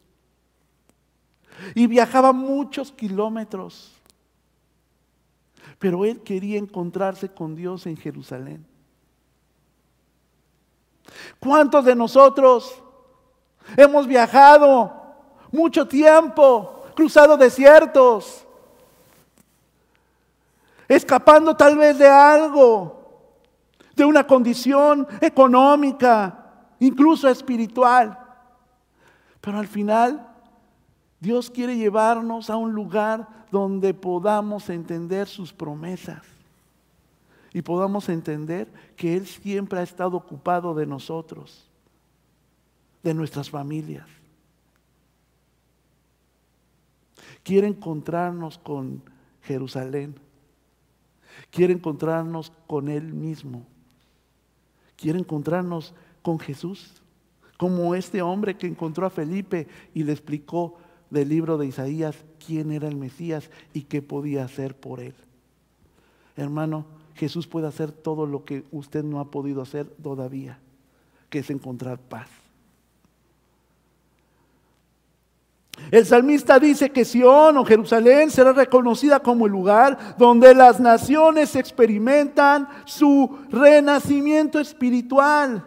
Y 1.74 1.88
viajaba 1.88 2.32
muchos 2.32 2.92
kilómetros, 2.92 4.00
pero 5.80 6.04
él 6.04 6.20
quería 6.20 6.56
encontrarse 6.56 7.30
con 7.30 7.56
Dios 7.56 7.84
en 7.86 7.96
Jerusalén. 7.96 8.73
¿Cuántos 11.38 11.84
de 11.84 11.94
nosotros 11.94 12.82
hemos 13.76 14.06
viajado 14.06 14.92
mucho 15.50 15.86
tiempo, 15.86 16.84
cruzado 16.94 17.36
desiertos, 17.36 18.46
escapando 20.88 21.56
tal 21.56 21.76
vez 21.76 21.98
de 21.98 22.08
algo, 22.08 23.02
de 23.94 24.04
una 24.04 24.26
condición 24.26 25.06
económica, 25.20 26.50
incluso 26.80 27.28
espiritual? 27.28 28.18
Pero 29.40 29.58
al 29.58 29.68
final 29.68 30.26
Dios 31.20 31.50
quiere 31.50 31.76
llevarnos 31.76 32.50
a 32.50 32.56
un 32.56 32.72
lugar 32.72 33.28
donde 33.50 33.94
podamos 33.94 34.68
entender 34.70 35.28
sus 35.28 35.52
promesas 35.52 36.33
y 37.54 37.62
podamos 37.62 38.08
entender 38.08 38.68
que 38.96 39.16
Él 39.16 39.26
siempre 39.26 39.78
ha 39.78 39.82
estado 39.84 40.16
ocupado 40.16 40.74
de 40.74 40.86
nosotros, 40.86 41.70
de 43.04 43.14
nuestras 43.14 43.48
familias. 43.48 44.08
Quiere 47.44 47.68
encontrarnos 47.68 48.58
con 48.58 49.02
Jerusalén. 49.42 50.16
Quiere 51.50 51.72
encontrarnos 51.72 52.52
con 52.66 52.88
Él 52.88 53.12
mismo. 53.12 53.64
Quiere 54.96 55.20
encontrarnos 55.20 55.94
con 56.22 56.40
Jesús, 56.40 57.02
como 57.56 57.94
este 57.94 58.20
hombre 58.20 58.56
que 58.56 58.66
encontró 58.66 59.06
a 59.06 59.10
Felipe 59.10 59.68
y 59.94 60.02
le 60.02 60.12
explicó 60.12 60.76
del 61.10 61.28
libro 61.28 61.56
de 61.56 61.66
Isaías 61.66 62.16
quién 62.44 62.72
era 62.72 62.88
el 62.88 62.96
Mesías 62.96 63.48
y 63.72 63.82
qué 63.82 64.02
podía 64.02 64.44
hacer 64.44 64.74
por 64.74 64.98
él. 65.00 65.14
Hermano, 66.36 66.86
Jesús 67.14 67.46
puede 67.46 67.66
hacer 67.66 67.92
todo 67.92 68.26
lo 68.26 68.44
que 68.44 68.64
usted 68.72 69.04
no 69.04 69.20
ha 69.20 69.30
podido 69.30 69.62
hacer 69.62 69.86
todavía, 70.02 70.58
que 71.30 71.40
es 71.40 71.50
encontrar 71.50 71.98
paz. 71.98 72.28
El 75.90 76.06
salmista 76.06 76.58
dice 76.58 76.90
que 76.90 77.04
Sión 77.04 77.56
o 77.56 77.64
Jerusalén 77.64 78.30
será 78.30 78.52
reconocida 78.52 79.20
como 79.20 79.46
el 79.46 79.52
lugar 79.52 80.16
donde 80.18 80.54
las 80.54 80.80
naciones 80.80 81.56
experimentan 81.56 82.68
su 82.84 83.38
renacimiento 83.50 84.60
espiritual, 84.60 85.64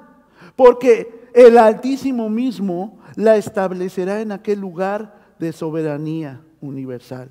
porque 0.55 1.29
el 1.33 1.57
Altísimo 1.57 2.29
mismo 2.29 2.99
la 3.15 3.37
establecerá 3.37 4.21
en 4.21 4.31
aquel 4.31 4.59
lugar 4.59 5.15
de 5.39 5.51
soberanía 5.53 6.41
universal. 6.61 7.29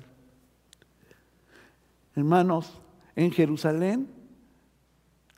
Hermanos, 2.15 2.81
en 3.17 3.31
Jerusalén 3.31 4.07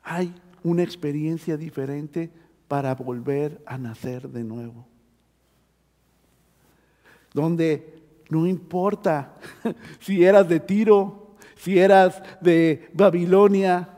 hay 0.02 0.32
una 0.62 0.82
experiencia 0.82 1.56
diferente 1.56 2.30
para 2.68 2.94
volver 2.94 3.60
a 3.64 3.78
nacer 3.78 4.28
de 4.28 4.44
nuevo. 4.44 4.86
Donde 7.32 8.02
no 8.28 8.46
importa 8.46 9.32
si 9.98 10.22
eras 10.22 10.46
de 10.46 10.60
Tiro, 10.60 11.36
si 11.56 11.78
eras 11.78 12.22
de 12.42 12.90
Babilonia 12.92 13.88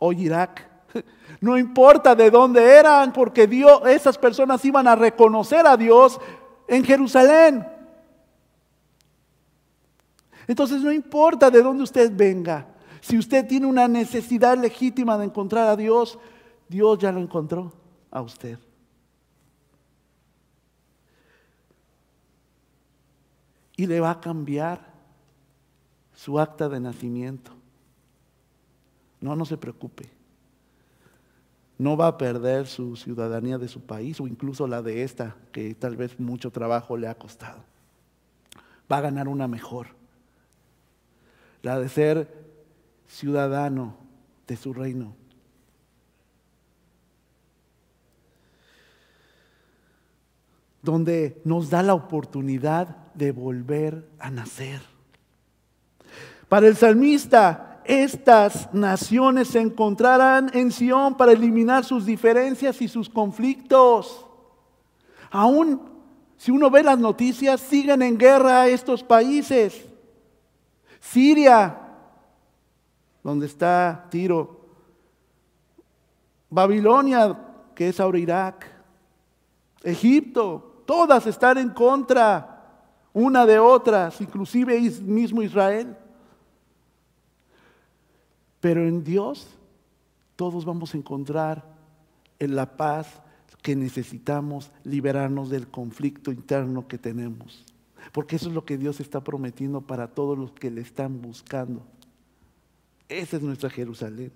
o 0.00 0.12
Irak, 0.12 0.68
no 1.40 1.56
importa 1.56 2.16
de 2.16 2.28
dónde 2.28 2.74
eran, 2.74 3.12
porque 3.12 3.46
Dios, 3.46 3.82
esas 3.86 4.18
personas 4.18 4.64
iban 4.64 4.88
a 4.88 4.96
reconocer 4.96 5.64
a 5.64 5.76
Dios 5.76 6.20
en 6.66 6.84
Jerusalén. 6.84 7.64
Entonces 10.48 10.82
no 10.82 10.90
importa 10.90 11.52
de 11.52 11.62
dónde 11.62 11.84
usted 11.84 12.10
venga, 12.12 12.66
si 13.00 13.16
usted 13.18 13.46
tiene 13.46 13.66
una 13.66 13.88
necesidad 13.88 14.58
legítima 14.58 15.16
de 15.16 15.24
encontrar 15.26 15.68
a 15.68 15.76
Dios, 15.76 16.18
Dios 16.68 16.98
ya 16.98 17.10
lo 17.12 17.20
encontró 17.20 17.72
a 18.10 18.20
usted. 18.20 18.58
Y 23.76 23.86
le 23.86 24.00
va 24.00 24.10
a 24.10 24.20
cambiar 24.20 24.90
su 26.14 26.38
acta 26.38 26.68
de 26.68 26.80
nacimiento. 26.80 27.52
No, 29.20 29.34
no 29.34 29.46
se 29.46 29.56
preocupe. 29.56 30.10
No 31.78 31.96
va 31.96 32.08
a 32.08 32.18
perder 32.18 32.66
su 32.66 32.94
ciudadanía 32.96 33.56
de 33.56 33.68
su 33.68 33.80
país 33.80 34.20
o 34.20 34.26
incluso 34.26 34.66
la 34.66 34.82
de 34.82 35.02
esta, 35.02 35.36
que 35.50 35.74
tal 35.74 35.96
vez 35.96 36.20
mucho 36.20 36.50
trabajo 36.50 36.98
le 36.98 37.08
ha 37.08 37.14
costado. 37.14 37.64
Va 38.92 38.98
a 38.98 39.00
ganar 39.00 39.28
una 39.28 39.48
mejor. 39.48 39.86
La 41.62 41.78
de 41.78 41.88
ser 41.88 42.39
ciudadano 43.10 43.96
de 44.46 44.56
su 44.56 44.72
reino. 44.72 45.14
Donde 50.82 51.42
nos 51.44 51.68
da 51.68 51.82
la 51.82 51.94
oportunidad 51.94 53.12
de 53.14 53.32
volver 53.32 54.08
a 54.18 54.30
nacer. 54.30 54.80
Para 56.48 56.68
el 56.68 56.76
salmista, 56.76 57.82
estas 57.84 58.72
naciones 58.72 59.48
se 59.48 59.60
encontrarán 59.60 60.50
en 60.54 60.72
Sión 60.72 61.16
para 61.16 61.32
eliminar 61.32 61.84
sus 61.84 62.06
diferencias 62.06 62.80
y 62.80 62.88
sus 62.88 63.10
conflictos. 63.10 64.24
Aún 65.30 65.90
si 66.40 66.50
uno 66.50 66.70
ve 66.70 66.82
las 66.82 66.98
noticias, 66.98 67.60
siguen 67.60 68.00
en 68.00 68.16
guerra 68.16 68.66
estos 68.66 69.02
países. 69.02 69.84
Siria, 70.98 71.89
donde 73.22 73.46
está 73.46 74.06
Tiro. 74.10 74.60
Babilonia, 76.48 77.38
que 77.74 77.88
es 77.88 78.00
ahora 78.00 78.18
Irak. 78.18 78.66
Egipto, 79.82 80.82
todas 80.86 81.26
están 81.26 81.58
en 81.58 81.70
contra 81.70 82.60
una 83.12 83.46
de 83.46 83.58
otras, 83.58 84.20
inclusive 84.20 84.78
mismo 85.02 85.42
Israel. 85.42 85.96
Pero 88.60 88.86
en 88.86 89.02
Dios 89.02 89.48
todos 90.36 90.64
vamos 90.64 90.94
a 90.94 90.98
encontrar 90.98 91.64
en 92.38 92.56
la 92.56 92.76
paz 92.76 93.20
que 93.62 93.76
necesitamos 93.76 94.70
liberarnos 94.84 95.50
del 95.50 95.68
conflicto 95.68 96.32
interno 96.32 96.88
que 96.88 96.98
tenemos. 96.98 97.64
Porque 98.12 98.36
eso 98.36 98.48
es 98.48 98.54
lo 98.54 98.64
que 98.64 98.78
Dios 98.78 99.00
está 99.00 99.22
prometiendo 99.22 99.82
para 99.82 100.08
todos 100.08 100.38
los 100.38 100.52
que 100.52 100.70
le 100.70 100.80
están 100.80 101.20
buscando. 101.20 101.82
Esa 103.10 103.36
es 103.36 103.42
nuestra 103.42 103.68
Jerusalén. 103.68 104.32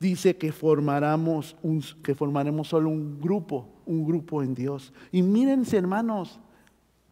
Dice 0.00 0.36
que 0.36 0.52
formaremos, 0.52 1.56
un, 1.62 1.82
que 2.02 2.14
formaremos 2.14 2.68
solo 2.68 2.88
un 2.90 3.20
grupo, 3.20 3.68
un 3.86 4.06
grupo 4.06 4.42
en 4.42 4.54
Dios. 4.54 4.92
Y 5.12 5.22
mírense 5.22 5.76
hermanos, 5.76 6.40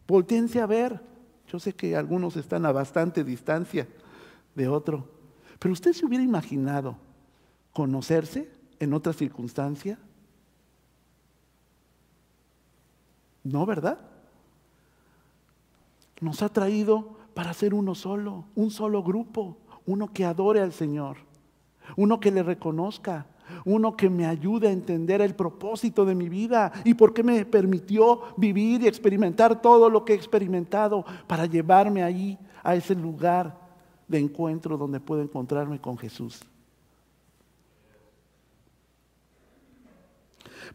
voltense 0.07 0.59
a 0.59 0.65
ver. 0.65 0.99
Yo 1.47 1.59
sé 1.59 1.73
que 1.73 1.95
algunos 1.95 2.35
están 2.35 2.65
a 2.65 2.71
bastante 2.71 3.23
distancia 3.23 3.87
de 4.55 4.67
otro, 4.67 5.07
pero 5.59 5.73
usted 5.73 5.93
se 5.93 6.05
hubiera 6.05 6.23
imaginado 6.23 6.97
conocerse 7.71 8.49
en 8.79 8.93
otra 8.93 9.13
circunstancia? 9.13 9.99
No, 13.43 13.65
¿verdad? 13.65 13.99
Nos 16.19 16.41
ha 16.41 16.49
traído 16.49 17.17
para 17.35 17.53
ser 17.53 17.73
uno 17.73 17.93
solo, 17.93 18.45
un 18.55 18.71
solo 18.71 19.03
grupo, 19.03 19.57
uno 19.85 20.11
que 20.11 20.25
adore 20.25 20.61
al 20.61 20.71
Señor, 20.71 21.17
uno 21.97 22.19
que 22.19 22.31
le 22.31 22.41
reconozca, 22.41 23.27
uno 23.65 23.95
que 23.95 24.09
me 24.09 24.25
ayude 24.25 24.69
a 24.69 24.71
entender 24.71 25.21
el 25.21 25.35
propósito 25.35 26.05
de 26.05 26.15
mi 26.15 26.29
vida 26.29 26.71
y 26.85 26.93
por 26.93 27.13
qué 27.13 27.23
me 27.23 27.45
permitió 27.45 28.21
vivir 28.37 28.81
y 28.81 28.87
experimentar 28.87 29.61
todo 29.61 29.89
lo 29.89 30.05
que 30.05 30.13
he 30.13 30.15
experimentado 30.15 31.05
para 31.27 31.45
llevarme 31.45 32.01
ahí 32.01 32.39
a 32.63 32.73
ese 32.73 32.95
lugar 32.95 33.59
de 34.07 34.17
encuentro 34.17 34.77
donde 34.77 35.01
puedo 35.01 35.21
encontrarme 35.21 35.79
con 35.79 35.97
Jesús. 35.97 36.41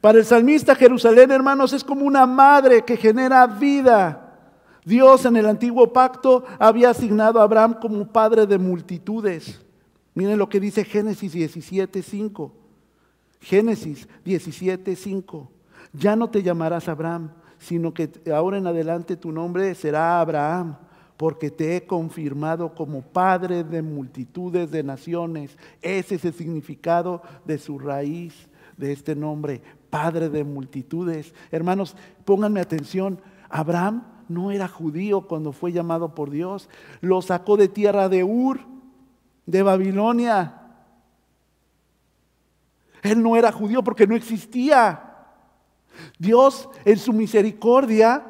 Para 0.02 0.18
el 0.18 0.26
salmista 0.26 0.74
Jerusalén, 0.74 1.30
hermanos, 1.30 1.72
es 1.72 1.82
como 1.82 2.04
una 2.04 2.26
madre 2.26 2.84
que 2.84 2.98
genera 2.98 3.46
vida. 3.46 4.29
Dios 4.84 5.24
en 5.24 5.36
el 5.36 5.46
antiguo 5.46 5.92
pacto 5.92 6.44
había 6.58 6.90
asignado 6.90 7.40
a 7.40 7.44
Abraham 7.44 7.76
como 7.80 8.06
padre 8.06 8.46
de 8.46 8.58
multitudes. 8.58 9.60
Miren 10.14 10.38
lo 10.38 10.48
que 10.48 10.60
dice 10.60 10.84
Génesis 10.84 11.34
17:5. 11.34 12.52
Génesis 13.40 14.08
17:5. 14.24 15.48
Ya 15.92 16.16
no 16.16 16.30
te 16.30 16.42
llamarás 16.42 16.88
Abraham, 16.88 17.30
sino 17.58 17.92
que 17.92 18.10
ahora 18.32 18.58
en 18.58 18.66
adelante 18.66 19.16
tu 19.16 19.32
nombre 19.32 19.74
será 19.74 20.20
Abraham, 20.20 20.76
porque 21.16 21.50
te 21.50 21.76
he 21.76 21.86
confirmado 21.86 22.74
como 22.74 23.02
padre 23.02 23.64
de 23.64 23.82
multitudes 23.82 24.70
de 24.70 24.82
naciones. 24.82 25.56
Ese 25.82 26.14
es 26.14 26.24
el 26.24 26.32
significado 26.32 27.22
de 27.44 27.58
su 27.58 27.78
raíz, 27.78 28.48
de 28.76 28.92
este 28.92 29.14
nombre, 29.14 29.60
padre 29.90 30.30
de 30.30 30.44
multitudes. 30.44 31.34
Hermanos, 31.50 31.96
pónganme 32.24 32.60
atención, 32.60 33.20
Abraham 33.50 34.04
no 34.30 34.52
era 34.52 34.68
judío 34.68 35.22
cuando 35.22 35.52
fue 35.52 35.72
llamado 35.72 36.14
por 36.14 36.30
Dios, 36.30 36.68
lo 37.00 37.20
sacó 37.20 37.56
de 37.56 37.68
tierra 37.68 38.08
de 38.08 38.22
Ur, 38.22 38.60
de 39.44 39.62
Babilonia. 39.62 40.54
Él 43.02 43.22
no 43.22 43.36
era 43.36 43.50
judío 43.50 43.82
porque 43.82 44.06
no 44.06 44.14
existía. 44.14 45.02
Dios 46.18 46.68
en 46.84 46.96
su 46.96 47.12
misericordia 47.12 48.24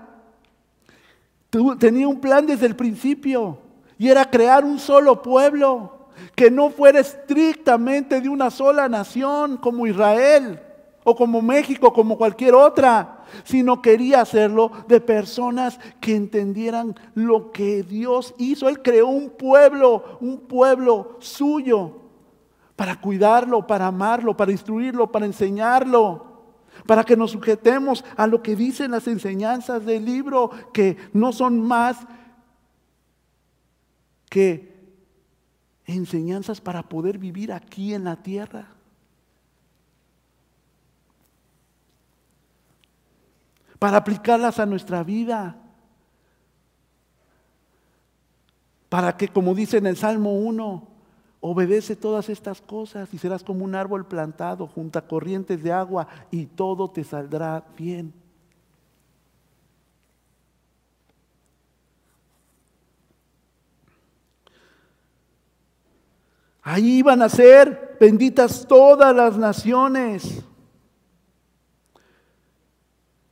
tenía 1.79 2.09
un 2.09 2.19
plan 2.19 2.47
desde 2.47 2.67
el 2.67 2.77
principio 2.77 3.59
y 3.99 4.09
era 4.09 4.31
crear 4.31 4.65
un 4.65 4.79
solo 4.79 5.21
pueblo 5.21 6.09
que 6.35 6.51
no 6.51 6.71
fuera 6.71 7.01
estrictamente 7.01 8.23
de 8.23 8.29
una 8.31 8.51
sola 8.51 8.89
nación 8.89 9.59
como 9.59 9.87
Israel 9.87 10.61
o 11.05 11.15
como 11.15 11.43
México, 11.43 11.93
como 11.93 12.17
cualquier 12.17 12.55
otra, 12.55 13.20
sino 13.45 13.83
quería 13.83 14.21
hacerlo 14.21 14.71
de 14.89 15.01
personas 15.01 15.79
que 16.01 16.17
entendieran 16.17 16.95
lo 17.15 17.53
que 17.53 17.83
Dios 17.83 18.35
hizo. 18.39 18.69
Él 18.69 18.83
creó 18.83 19.09
un 19.09 19.31
pueblo, 19.31 20.19
un 20.21 20.39
pueblo 20.41 21.17
suyo, 21.21 21.97
para 22.77 23.01
cuidarlo, 23.01 23.67
para 23.67 23.87
amarlo, 23.89 24.37
para 24.37 24.53
instruirlo, 24.53 25.13
para 25.13 25.27
enseñarlo, 25.27 26.31
para 26.87 27.05
que 27.05 27.17
nos 27.17 27.33
sujetemos 27.33 28.05
a 28.17 28.27
lo 28.27 28.43
que 28.43 28.57
dicen 28.57 28.93
las 28.93 29.07
enseñanzas 29.07 29.85
del 29.85 30.05
libro, 30.05 30.51
que 30.73 30.97
no 31.13 31.33
son 31.33 31.61
más 31.61 31.99
que 34.31 34.71
enseñanzas 35.85 36.61
para 36.61 36.83
poder 36.85 37.19
vivir 37.19 37.53
aquí 37.53 37.93
en 37.93 38.05
la 38.05 38.17
tierra. 38.17 38.69
Para 43.81 43.97
aplicarlas 43.97 44.61
a 44.61 44.67
nuestra 44.67 45.03
vida. 45.03 45.57
Para 48.91 49.17
que, 49.17 49.27
como 49.29 49.55
dice 49.55 49.79
en 49.79 49.87
el 49.87 49.97
Salmo 49.97 50.35
1, 50.35 50.87
obedece 51.41 51.97
todas 51.97 52.29
estas 52.29 52.61
cosas 52.61 53.09
y 53.15 53.19
serás 53.19 53.43
como 53.43 53.65
un 53.65 53.75
árbol 53.75 54.07
plantado 54.07 54.67
junto 54.67 54.99
a 54.99 55.09
corrientes 55.09 55.63
de 55.63 55.73
agua 55.73 56.07
y 56.31 56.45
todo 56.45 56.91
te 56.91 57.03
saldrá 57.03 57.65
bien. 57.77 58.13
Ahí 66.63 66.99
iban 66.99 67.23
a 67.23 67.31
ser 67.31 67.97
benditas 67.99 68.67
todas 68.69 69.17
las 69.17 69.39
naciones 69.39 70.45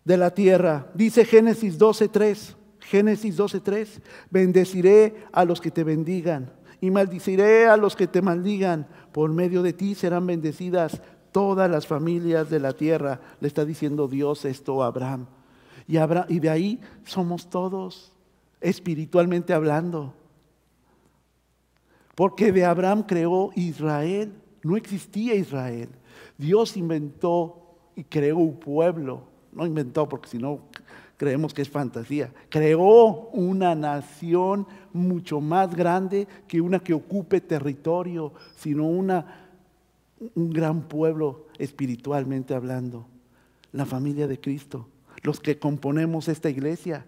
de 0.09 0.17
la 0.17 0.31
tierra. 0.31 0.91
Dice 0.95 1.27
Génesis 1.27 1.79
12.3, 1.79 2.55
Génesis 2.81 3.39
12.3, 3.39 4.01
bendeciré 4.31 5.27
a 5.33 5.45
los 5.45 5.61
que 5.61 5.71
te 5.71 5.85
bendigan 5.85 6.51
y 6.81 6.91
maldiciré 6.91 7.67
a 7.67 7.77
los 7.77 7.95
que 7.95 8.07
te 8.07 8.23
maldigan. 8.23 8.89
Por 9.13 9.31
medio 9.31 9.63
de 9.63 9.75
ti 9.75 9.95
serán 9.95 10.27
bendecidas 10.27 11.03
todas 11.31 11.71
las 11.71 11.87
familias 11.87 12.49
de 12.49 12.59
la 12.59 12.73
tierra. 12.73 13.21
Le 13.41 13.49
está 13.49 13.67
diciendo 13.67 14.09
Dios 14.09 14.47
esto 14.47 14.83
a 14.83 14.87
Abraham. 14.87 15.27
Y, 15.87 15.99
Abraham, 15.99 16.27
y 16.31 16.41
de 16.41 16.49
ahí 16.49 16.81
somos 17.05 17.51
todos, 17.51 18.11
espiritualmente 18.63 19.53
hablando. 19.53 20.15
Porque 22.15 22.51
de 22.51 22.65
Abraham 22.65 23.03
creó 23.03 23.51
Israel. 23.57 24.33
No 24.63 24.79
existía 24.79 25.35
Israel. 25.35 25.91
Dios 26.39 26.79
inventó 26.79 27.77
y 27.95 28.05
creó 28.05 28.39
un 28.39 28.59
pueblo 28.59 29.37
no 29.53 29.67
inventó 29.67 30.09
porque 30.09 30.29
si 30.29 30.39
no 30.39 30.61
creemos 31.17 31.53
que 31.53 31.63
es 31.63 31.69
fantasía, 31.69 32.33
creó 32.49 33.29
una 33.33 33.75
nación 33.75 34.67
mucho 34.93 35.41
más 35.41 35.75
grande 35.75 36.29
que 36.47 36.61
una 36.61 36.79
que 36.79 36.95
ocupe 36.95 37.41
territorio, 37.41 38.33
sino 38.57 38.87
una, 38.87 39.49
un 40.35 40.51
gran 40.51 40.83
pueblo 40.83 41.47
espiritualmente 41.59 42.55
hablando, 42.55 43.07
la 43.73 43.85
familia 43.85 44.29
de 44.29 44.41
Cristo, 44.41 44.89
los 45.23 45.41
que 45.41 45.59
componemos 45.59 46.29
esta 46.29 46.49
iglesia 46.49 47.05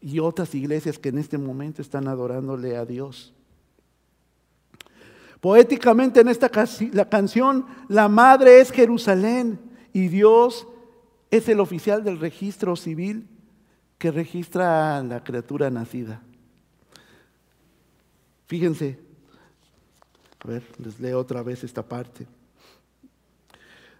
y 0.00 0.20
otras 0.20 0.54
iglesias 0.54 0.98
que 0.98 1.10
en 1.10 1.18
este 1.18 1.36
momento 1.36 1.82
están 1.82 2.08
adorándole 2.08 2.76
a 2.76 2.86
Dios. 2.86 3.34
Poéticamente 5.40 6.20
en 6.20 6.28
esta 6.28 6.50
la 6.92 7.08
canción, 7.08 7.66
la 7.88 8.08
madre 8.08 8.60
es 8.60 8.72
Jerusalén 8.72 9.60
y 9.92 10.08
Dios 10.08 10.66
es 10.66 10.77
el 11.30 11.60
oficial 11.60 12.04
del 12.04 12.18
registro 12.18 12.76
civil 12.76 13.28
que 13.98 14.10
registra 14.10 14.98
a 14.98 15.02
la 15.02 15.22
criatura 15.22 15.70
nacida. 15.70 16.22
Fíjense, 18.46 18.98
a 20.40 20.48
ver, 20.48 20.62
les 20.78 20.98
leo 21.00 21.18
otra 21.18 21.42
vez 21.42 21.64
esta 21.64 21.82
parte. 21.82 22.26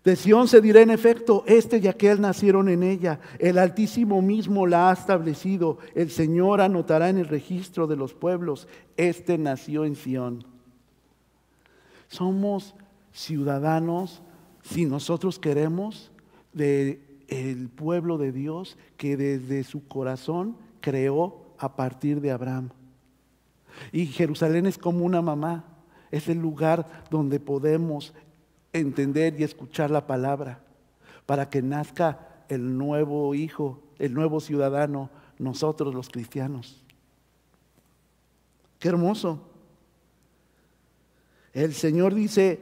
De 0.05 0.17
Sión 0.17 0.49
se 0.49 0.61
dirá 0.61 0.81
en 0.81 0.91
efecto, 0.91 1.45
este 1.47 1.79
y 1.79 1.89
aquel 1.89 2.21
nacieron 2.21 2.69
en 2.69 2.83
ella, 2.83 3.21
el 3.39 3.59
Altísimo 3.59 4.23
mismo 4.23 4.67
la 4.67 4.89
ha 4.89 4.93
establecido, 4.95 5.79
el 5.95 6.11
Señor 6.11 6.61
anotará 6.61 7.11
en 7.11 7.19
el 7.19 7.27
registro 7.27 7.87
de 7.87 7.97
los 7.97 8.15
pueblos, 8.15 8.69
este 8.97 9.37
nació 9.37 9.85
en 9.85 9.97
Sión. 9.97 10.47
Somos 12.07 12.75
ciudadanos, 13.13 14.23
si 14.63 14.87
nosotros 14.87 15.39
queremos, 15.39 16.11
de 16.53 17.08
el 17.29 17.69
pueblo 17.69 18.19
de 18.19 18.33
Dios 18.33 18.77
que 18.97 19.17
desde 19.17 19.63
su 19.65 19.87
corazón 19.87 20.57
creó 20.81 21.47
a 21.59 21.77
partir 21.77 22.21
de 22.21 22.31
Abraham. 22.31 22.71
Y 23.93 24.07
Jerusalén 24.07 24.67
es 24.67 24.79
como 24.79 25.05
una 25.05 25.23
mamá, 25.23 25.65
es 26.11 26.29
el 26.29 26.39
lugar 26.39 27.05
donde 27.11 27.39
podemos 27.39 28.15
entender 28.73 29.39
y 29.39 29.45
escuchar 29.45 29.91
la 29.91 30.07
palabra 30.07 30.61
para 31.27 31.51
que 31.51 31.63
nazca 31.63 32.45
el 32.49 32.79
nuevo 32.79 33.35
hijo, 33.35 33.83
el 33.99 34.15
nuevo 34.15 34.41
ciudadano, 34.41 35.11
nosotros 35.39 35.95
los 35.95 36.09
cristianos. 36.09 36.83
Qué 38.79 38.89
hermoso. 38.89 39.48
El 41.59 41.75
Señor 41.75 42.15
dice, 42.15 42.61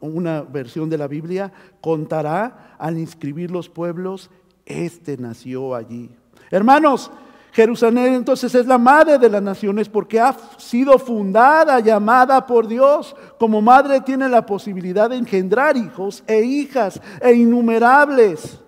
una 0.00 0.40
versión 0.40 0.88
de 0.88 0.96
la 0.96 1.06
Biblia, 1.06 1.52
contará 1.82 2.74
al 2.78 2.96
inscribir 2.96 3.50
los 3.50 3.68
pueblos, 3.68 4.30
este 4.64 5.18
nació 5.18 5.74
allí. 5.74 6.08
Hermanos, 6.50 7.10
Jerusalén 7.52 8.14
entonces 8.14 8.54
es 8.54 8.64
la 8.64 8.78
madre 8.78 9.18
de 9.18 9.28
las 9.28 9.42
naciones 9.42 9.90
porque 9.90 10.18
ha 10.18 10.34
sido 10.56 10.98
fundada, 10.98 11.80
llamada 11.80 12.46
por 12.46 12.66
Dios. 12.66 13.14
Como 13.38 13.60
madre 13.60 14.00
tiene 14.00 14.30
la 14.30 14.46
posibilidad 14.46 15.10
de 15.10 15.16
engendrar 15.16 15.76
hijos 15.76 16.24
e 16.26 16.40
hijas 16.40 16.98
e 17.20 17.34
innumerables 17.34 18.58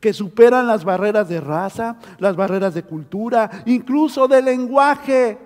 que 0.00 0.12
superan 0.12 0.66
las 0.66 0.84
barreras 0.84 1.28
de 1.28 1.40
raza, 1.40 2.00
las 2.18 2.34
barreras 2.34 2.74
de 2.74 2.82
cultura, 2.82 3.62
incluso 3.66 4.26
de 4.26 4.42
lenguaje. 4.42 5.38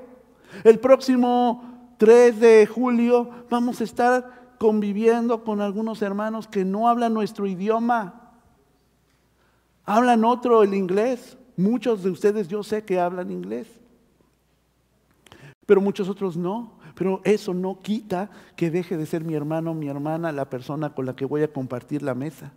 El 0.63 0.79
próximo 0.79 1.74
3 1.99 2.41
de 2.41 2.67
julio 2.67 3.31
vamos 3.51 3.81
a 3.81 3.85
estar 3.85 4.57
conviviendo 4.59 5.45
con 5.45 5.61
algunos 5.61 6.03
hermanos 6.03 6.49
que 6.49 6.65
no 6.65 6.89
hablan 6.89 7.15
nuestro 7.15 7.47
idioma, 7.47 8.33
hablan 9.85 10.25
otro, 10.25 10.63
el 10.63 10.75
inglés. 10.75 11.37
Muchos 11.57 12.03
de 12.03 12.11
ustedes 12.11 12.49
yo 12.49 12.63
sé 12.63 12.85
que 12.85 12.99
hablan 12.99 13.31
inglés, 13.31 13.69
pero 15.67 15.81
muchos 15.81 16.09
otros 16.09 16.37
no. 16.37 16.85
Pero 16.95 17.21
eso 17.25 17.53
no 17.53 17.81
quita 17.81 18.31
que 18.55 18.71
deje 18.71 18.97
de 18.97 19.07
ser 19.07 19.25
mi 19.25 19.35
hermano, 19.35 19.75
mi 19.75 19.89
hermana, 19.89 20.31
la 20.31 20.49
persona 20.49 20.95
con 20.95 21.07
la 21.07 21.17
que 21.17 21.25
voy 21.25 21.43
a 21.43 21.53
compartir 21.53 22.03
la 22.03 22.15
mesa. 22.15 22.53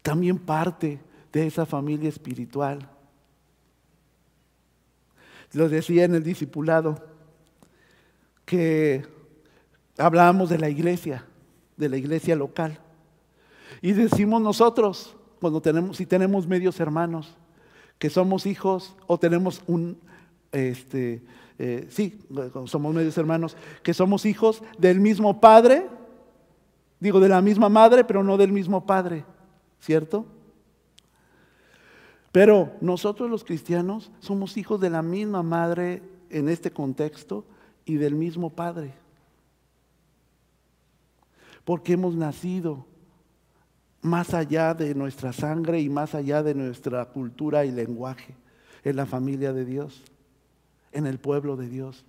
También 0.00 0.38
parte 0.38 1.00
de 1.32 1.46
esa 1.46 1.66
familia 1.66 2.08
espiritual. 2.08 2.88
Lo 5.54 5.68
decía 5.68 6.04
en 6.04 6.14
el 6.14 6.22
discipulado, 6.22 7.02
que 8.44 9.06
hablábamos 9.96 10.50
de 10.50 10.58
la 10.58 10.68
iglesia, 10.68 11.24
de 11.76 11.88
la 11.88 11.96
iglesia 11.96 12.36
local. 12.36 12.78
Y 13.80 13.92
decimos 13.92 14.42
nosotros, 14.42 15.16
cuando 15.40 15.60
tenemos, 15.60 15.96
si 15.96 16.06
tenemos 16.06 16.46
medios 16.46 16.78
hermanos, 16.80 17.36
que 17.98 18.10
somos 18.10 18.46
hijos 18.46 18.94
o 19.06 19.18
tenemos 19.18 19.62
un, 19.66 19.98
este, 20.52 21.22
eh, 21.58 21.86
sí, 21.88 22.20
somos 22.66 22.94
medios 22.94 23.16
hermanos, 23.16 23.56
que 23.82 23.94
somos 23.94 24.26
hijos 24.26 24.62
del 24.78 25.00
mismo 25.00 25.40
padre, 25.40 25.86
digo 27.00 27.20
de 27.20 27.28
la 27.28 27.40
misma 27.40 27.68
madre, 27.68 28.04
pero 28.04 28.22
no 28.24 28.36
del 28.36 28.52
mismo 28.52 28.84
padre, 28.84 29.24
¿cierto? 29.80 30.26
Pero 32.34 32.72
nosotros 32.80 33.30
los 33.30 33.44
cristianos 33.44 34.10
somos 34.18 34.56
hijos 34.56 34.80
de 34.80 34.90
la 34.90 35.02
misma 35.02 35.44
madre 35.44 36.02
en 36.30 36.48
este 36.48 36.72
contexto 36.72 37.44
y 37.84 37.94
del 37.94 38.16
mismo 38.16 38.50
padre. 38.50 38.92
Porque 41.64 41.92
hemos 41.92 42.16
nacido 42.16 42.86
más 44.02 44.34
allá 44.34 44.74
de 44.74 44.96
nuestra 44.96 45.32
sangre 45.32 45.80
y 45.80 45.88
más 45.88 46.16
allá 46.16 46.42
de 46.42 46.56
nuestra 46.56 47.04
cultura 47.04 47.64
y 47.66 47.70
lenguaje, 47.70 48.34
en 48.82 48.96
la 48.96 49.06
familia 49.06 49.52
de 49.52 49.64
Dios, 49.64 50.02
en 50.90 51.06
el 51.06 51.20
pueblo 51.20 51.54
de 51.56 51.68
Dios. 51.68 52.04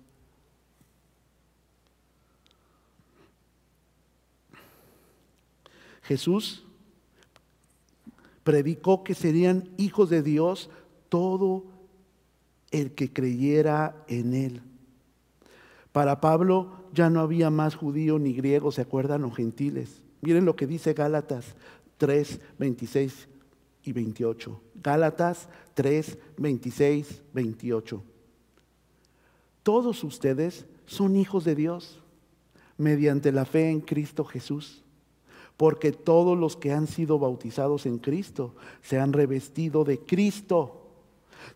Jesús 6.02 6.65
predicó 8.46 9.02
que 9.02 9.14
serían 9.14 9.68
hijos 9.76 10.08
de 10.08 10.22
Dios 10.22 10.70
todo 11.08 11.64
el 12.70 12.92
que 12.92 13.12
creyera 13.12 14.04
en 14.06 14.34
Él. 14.34 14.62
Para 15.90 16.20
Pablo 16.20 16.84
ya 16.94 17.10
no 17.10 17.18
había 17.18 17.50
más 17.50 17.74
judío 17.74 18.20
ni 18.20 18.34
griego, 18.34 18.70
¿se 18.70 18.82
acuerdan? 18.82 19.24
O 19.24 19.32
gentiles. 19.32 20.00
Miren 20.20 20.44
lo 20.44 20.54
que 20.54 20.68
dice 20.68 20.92
Gálatas 20.92 21.56
3, 21.96 22.40
26 22.56 23.28
y 23.82 23.92
28. 23.92 24.60
Gálatas 24.80 25.48
3, 25.74 26.16
26, 26.38 27.22
28. 27.32 28.04
Todos 29.64 30.04
ustedes 30.04 30.66
son 30.86 31.16
hijos 31.16 31.44
de 31.44 31.56
Dios 31.56 32.00
mediante 32.78 33.32
la 33.32 33.44
fe 33.44 33.70
en 33.70 33.80
Cristo 33.80 34.24
Jesús, 34.24 34.84
porque 35.56 35.92
todos 35.92 36.36
los 36.36 36.56
que 36.56 36.72
han 36.72 36.86
sido 36.86 37.18
bautizados 37.18 37.86
en 37.86 37.98
Cristo 37.98 38.54
se 38.82 38.98
han 38.98 39.12
revestido 39.12 39.84
de 39.84 40.00
Cristo. 40.00 40.82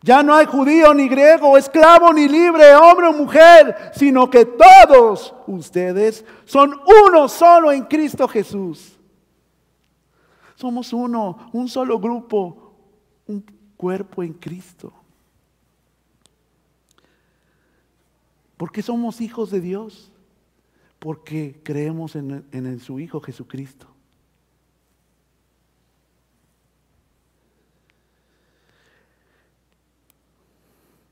Ya 0.03 0.23
no 0.23 0.35
hay 0.35 0.47
judío 0.47 0.95
ni 0.95 1.09
griego, 1.09 1.59
esclavo 1.59 2.13
ni 2.13 2.27
libre, 2.27 2.75
hombre 2.75 3.09
o 3.09 3.13
mujer, 3.13 3.93
sino 3.95 4.31
que 4.31 4.47
todos 4.47 5.35
ustedes 5.47 6.25
son 6.47 6.81
uno 7.07 7.29
solo 7.29 7.71
en 7.73 7.85
Cristo 7.85 8.27
Jesús. 8.27 8.99
Somos 10.55 10.93
uno, 10.93 11.51
un 11.53 11.69
solo 11.69 11.99
grupo, 11.99 12.73
un 13.27 13.45
cuerpo 13.77 14.23
en 14.23 14.33
Cristo. 14.35 14.93
¿Por 18.57 18.71
qué 18.71 18.83
somos 18.83 19.21
hijos 19.21 19.51
de 19.51 19.61
Dios? 19.61 20.13
Porque 20.99 21.61
creemos 21.63 22.15
en, 22.15 22.47
en 22.53 22.79
su 22.79 23.01
Hijo 23.01 23.21
Jesucristo. 23.21 23.90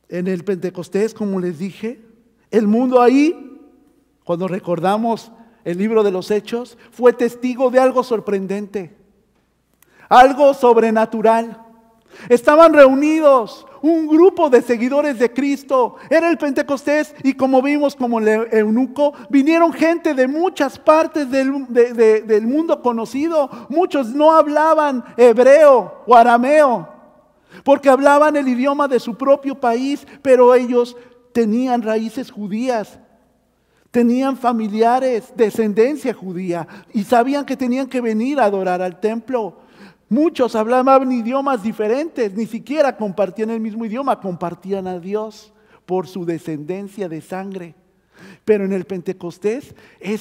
En 0.08 0.26
el 0.26 0.44
Pentecostés, 0.44 1.14
como 1.14 1.40
les 1.40 1.58
dije, 1.58 2.00
el 2.50 2.66
mundo 2.66 3.00
ahí, 3.00 3.60
cuando 4.24 4.48
recordamos 4.48 5.32
el 5.64 5.78
libro 5.78 6.02
de 6.02 6.10
los 6.10 6.30
Hechos, 6.30 6.78
fue 6.90 7.12
testigo 7.12 7.70
de 7.70 7.78
algo 7.78 8.02
sorprendente 8.02 8.98
algo 10.08 10.54
sobrenatural. 10.54 11.64
Estaban 12.28 12.72
reunidos 12.72 13.66
un 13.80 14.08
grupo 14.08 14.50
de 14.50 14.62
seguidores 14.62 15.18
de 15.18 15.32
Cristo. 15.32 15.96
Era 16.10 16.28
el 16.30 16.38
Pentecostés 16.38 17.14
y 17.22 17.34
como 17.34 17.62
vimos 17.62 17.94
como 17.94 18.18
el 18.18 18.48
eunuco, 18.50 19.12
vinieron 19.30 19.72
gente 19.72 20.14
de 20.14 20.26
muchas 20.26 20.78
partes 20.78 21.30
del, 21.30 21.66
del, 21.68 22.46
mundo 22.46 22.82
conocido. 22.82 23.48
Muchos 23.68 24.08
no 24.08 24.32
hablaban 24.32 25.04
hebreo 25.16 26.02
o 26.06 26.16
arameo 26.16 26.97
porque 27.64 27.88
hablaban 27.88 28.36
el 28.36 28.48
idioma 28.48 28.88
de 28.88 29.00
su 29.00 29.16
propio 29.16 29.54
país, 29.54 30.06
pero 30.22 30.54
ellos 30.54 30.96
tenían 31.32 31.82
raíces 31.82 32.30
judías. 32.30 32.98
Tenían 33.90 34.36
familiares, 34.36 35.32
descendencia 35.34 36.12
judía, 36.12 36.68
y 36.92 37.04
sabían 37.04 37.46
que 37.46 37.56
tenían 37.56 37.86
que 37.86 38.02
venir 38.02 38.38
a 38.38 38.44
adorar 38.44 38.82
al 38.82 39.00
templo. 39.00 39.56
Muchos 40.10 40.54
hablaban 40.54 41.10
idiomas 41.10 41.62
diferentes, 41.62 42.34
ni 42.34 42.46
siquiera 42.46 42.96
compartían 42.96 43.50
el 43.50 43.60
mismo 43.60 43.84
idioma, 43.84 44.20
compartían 44.20 44.86
a 44.86 44.98
Dios 44.98 45.52
por 45.86 46.06
su 46.06 46.26
descendencia 46.26 47.08
de 47.08 47.22
sangre. 47.22 47.74
Pero 48.44 48.64
en 48.64 48.72
el 48.72 48.84
Pentecostés, 48.84 49.74
e, 50.00 50.18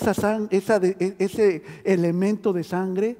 ese 1.19 1.63
elemento 1.83 2.53
de 2.53 2.63
sangre 2.63 3.17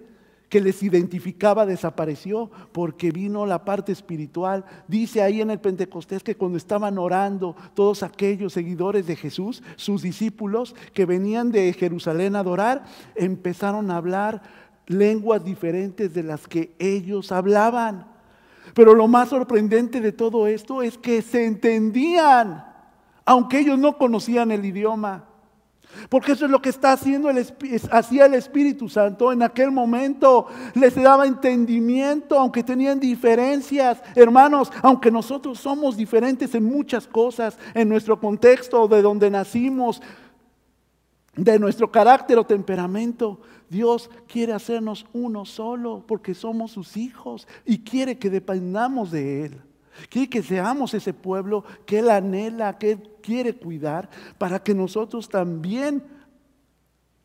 que 0.49 0.61
les 0.61 0.81
identificaba 0.81 1.65
desapareció 1.65 2.49
porque 2.71 3.11
vino 3.11 3.45
la 3.45 3.65
parte 3.65 3.91
espiritual. 3.91 4.65
Dice 4.87 5.21
ahí 5.21 5.41
en 5.41 5.51
el 5.51 5.59
Pentecostés 5.59 6.23
que 6.23 6.35
cuando 6.35 6.57
estaban 6.57 6.97
orando 6.97 7.55
todos 7.73 8.03
aquellos 8.03 8.53
seguidores 8.53 9.07
de 9.07 9.15
Jesús, 9.15 9.61
sus 9.75 10.01
discípulos 10.01 10.75
que 10.93 11.05
venían 11.05 11.51
de 11.51 11.73
Jerusalén 11.73 12.35
a 12.35 12.39
adorar, 12.39 12.85
empezaron 13.15 13.91
a 13.91 13.97
hablar 13.97 14.41
lenguas 14.87 15.43
diferentes 15.43 16.13
de 16.13 16.23
las 16.23 16.47
que 16.47 16.73
ellos 16.79 17.31
hablaban. 17.31 18.07
Pero 18.73 18.93
lo 18.93 19.07
más 19.07 19.29
sorprendente 19.29 20.01
de 20.01 20.11
todo 20.11 20.47
esto 20.47 20.81
es 20.81 20.97
que 20.97 21.21
se 21.21 21.45
entendían, 21.45 22.65
aunque 23.25 23.59
ellos 23.59 23.77
no 23.77 23.97
conocían 23.97 24.51
el 24.51 24.63
idioma. 24.63 25.25
Porque 26.09 26.33
eso 26.33 26.45
es 26.45 26.51
lo 26.51 26.61
que 26.61 26.69
está 26.69 26.93
haciendo 26.93 27.29
el, 27.29 27.45
hacía 27.91 28.25
el 28.25 28.33
Espíritu 28.33 28.89
Santo. 28.89 29.31
En 29.31 29.43
aquel 29.43 29.71
momento 29.71 30.47
les 30.73 30.95
daba 30.95 31.27
entendimiento, 31.27 32.39
aunque 32.39 32.63
tenían 32.63 32.99
diferencias. 32.99 34.01
Hermanos, 34.15 34.71
aunque 34.81 35.11
nosotros 35.11 35.59
somos 35.59 35.97
diferentes 35.97 36.53
en 36.55 36.63
muchas 36.63 37.07
cosas, 37.07 37.57
en 37.73 37.89
nuestro 37.89 38.19
contexto, 38.19 38.87
de 38.87 39.01
donde 39.01 39.29
nacimos, 39.29 40.01
de 41.37 41.59
nuestro 41.59 41.91
carácter 41.91 42.37
o 42.37 42.45
temperamento. 42.45 43.39
Dios 43.69 44.09
quiere 44.27 44.53
hacernos 44.53 45.05
uno 45.13 45.45
solo 45.45 46.03
porque 46.07 46.33
somos 46.33 46.71
sus 46.71 46.97
hijos 46.97 47.47
y 47.65 47.79
quiere 47.79 48.17
que 48.17 48.29
dependamos 48.29 49.11
de 49.11 49.45
Él. 49.45 49.61
Quiere 50.09 50.29
que 50.29 50.43
seamos 50.43 50.93
ese 50.93 51.13
pueblo 51.13 51.63
que 51.85 51.99
Él 51.99 52.09
anhela, 52.09 52.77
que 52.77 52.91
Él 52.91 53.09
quiere 53.21 53.55
cuidar, 53.55 54.09
para 54.37 54.59
que 54.59 54.73
nosotros 54.73 55.27
también 55.27 56.03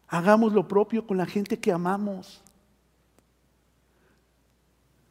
hagamos 0.08 0.52
lo 0.52 0.66
propio 0.66 1.06
con 1.06 1.16
la 1.16 1.26
gente 1.26 1.58
que 1.58 1.72
amamos. 1.72 2.42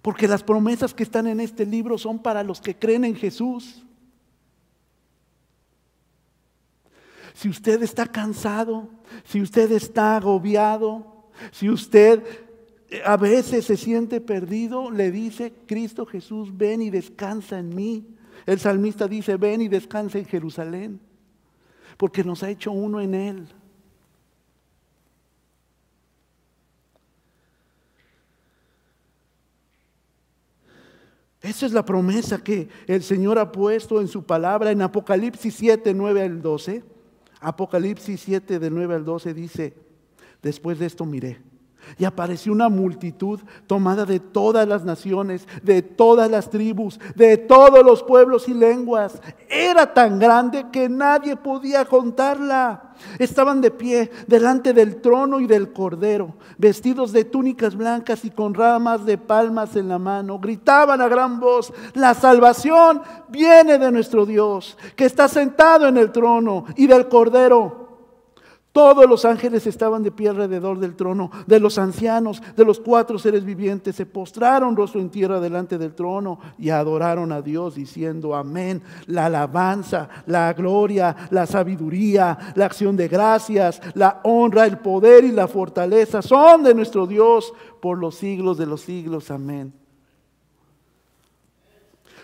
Porque 0.02 0.28
las 0.28 0.44
promesas 0.44 0.94
que 0.94 1.04
están 1.04 1.28
en 1.28 1.40
este 1.40 1.66
libro 1.66 1.98
son 1.98 2.20
para 2.20 2.44
los 2.44 2.60
que 2.60 2.76
creen 2.76 3.06
en 3.06 3.16
Jesús. 3.16 3.84
Si 7.34 7.48
usted 7.50 7.82
está 7.84 8.08
cansado, 8.08 8.90
si 9.24 9.42
usted 9.42 9.72
está 9.72 10.18
agobiado, 10.18 11.30
si 11.52 11.70
usted 11.70 12.24
a 13.06 13.16
veces 13.16 13.66
se 13.66 13.78
siente 13.78 14.20
perdido, 14.20 14.92
le 14.92 15.12
dice 15.12 15.54
Cristo 15.66 16.06
Jesús, 16.06 16.56
ven 16.56 16.82
y 16.82 16.90
descansa 16.90 17.60
en 17.60 17.74
mí. 17.74 18.06
El 18.46 18.60
salmista 18.60 19.08
dice, 19.08 19.38
ven 19.38 19.62
y 19.62 19.68
descansa 19.68 20.18
en 20.18 20.26
Jerusalén, 20.26 21.00
porque 21.98 22.24
nos 22.24 22.44
ha 22.44 22.50
hecho 22.50 22.72
uno 22.72 23.00
en 23.00 23.14
Él. 23.14 23.48
Esa 31.42 31.66
es 31.66 31.72
la 31.72 31.86
promesa 31.86 32.44
que 32.44 32.70
el 32.86 33.02
Señor 33.02 33.40
ha 33.40 33.52
puesto 33.52 34.00
en 34.00 34.08
su 34.08 34.24
palabra 34.24 34.70
en 34.70 34.82
Apocalipsis 34.82 35.56
7, 35.56 35.94
9 35.94 36.22
al 36.22 36.42
12. 36.42 36.84
Apocalipsis 37.40 38.22
7, 38.22 38.60
de 38.60 38.70
9 38.70 38.96
al 38.96 39.06
12 39.06 39.34
dice, 39.34 39.74
después 40.42 40.78
de 40.78 40.86
esto 40.86 41.06
miré 41.06 41.51
y 41.98 42.06
apareció 42.06 42.52
una 42.52 42.70
multitud 42.70 43.40
tomada 43.68 44.06
de 44.06 44.20
todas 44.20 44.68
las 44.68 44.84
naciones, 44.84 45.48
de 45.64 45.82
todas 45.82 46.30
las 46.30 46.50
tribus, 46.50 47.00
de 47.16 47.38
todos 47.38 47.84
los 47.84 48.04
pueblos 48.04 48.48
y 48.48 48.54
lenguas. 48.54 49.22
Era 49.50 49.94
tan 49.94 50.20
grande 50.20 50.66
que 50.72 50.90
nadie 50.90 51.36
podía 51.36 51.86
contarla. 51.86 52.94
Estaban 53.18 53.62
de 53.62 53.72
pie 53.72 54.12
delante 54.28 54.74
del 54.74 55.02
trono 55.02 55.40
y 55.40 55.48
del 55.48 55.74
cordero, 55.74 56.36
vestidos 56.58 57.12
de 57.12 57.26
túnicas 57.26 57.76
blancas 57.76 58.24
y 58.26 58.30
con 58.30 58.54
ramas 58.54 59.06
de 59.06 59.18
palmas 59.18 59.76
en 59.76 59.88
la 59.90 59.98
mano. 59.98 60.40
Gritaban 60.40 61.02
a 61.02 61.08
gran 61.08 61.40
voz, 61.40 61.74
la 61.94 62.14
salvación 62.14 63.02
viene 63.30 63.78
de 63.78 63.92
nuestro 63.92 64.26
Dios, 64.26 64.78
que 64.96 65.06
está 65.06 65.28
sentado 65.28 65.88
en 65.88 65.98
el 65.98 66.12
trono 66.12 66.66
y 66.76 66.88
del 66.88 67.08
cordero. 67.08 67.81
Todos 68.72 69.06
los 69.06 69.26
ángeles 69.26 69.68
estaban 69.68 70.02
de 70.02 70.12
pie 70.12 70.30
alrededor 70.30 70.80
del 70.80 70.96
trono, 70.96 71.30
de 71.46 71.60
los 71.60 71.78
ancianos, 71.78 72.42
de 72.56 72.64
los 72.64 72.80
cuatro 72.80 73.20
seres 73.20 73.44
vivientes, 73.44 73.98
se 73.98 74.06
postraron 74.06 74.78
rostro 74.78 75.02
en 75.02 75.10
tierra 75.10 75.42
delante 75.42 75.78
del 75.78 75.94
trono 75.94 76.40
y 76.58 76.70
adoraron 76.70 77.34
a 77.34 77.42
Dios 77.42 77.76
diciendo, 77.76 78.34
amén, 78.34 78.82
la 79.08 79.26
alabanza, 79.26 80.08
la 80.26 80.54
gloria, 80.54 81.14
la 81.32 81.46
sabiduría, 81.46 82.54
la 82.56 82.66
acción 82.66 82.96
de 82.96 83.10
gracias, 83.10 83.82
la 83.94 84.22
honra, 84.24 84.66
el 84.66 84.78
poder 84.78 85.26
y 85.26 85.34
la 85.34 85.50
fortaleza 85.50 86.22
son 86.22 86.64
de 86.64 86.74
nuestro 86.74 87.06
Dios 87.06 87.54
por 87.82 87.98
los 87.98 88.16
siglos 88.16 88.58
de 88.58 88.68
los 88.68 88.80
siglos, 88.80 89.32
amén. 89.32 89.74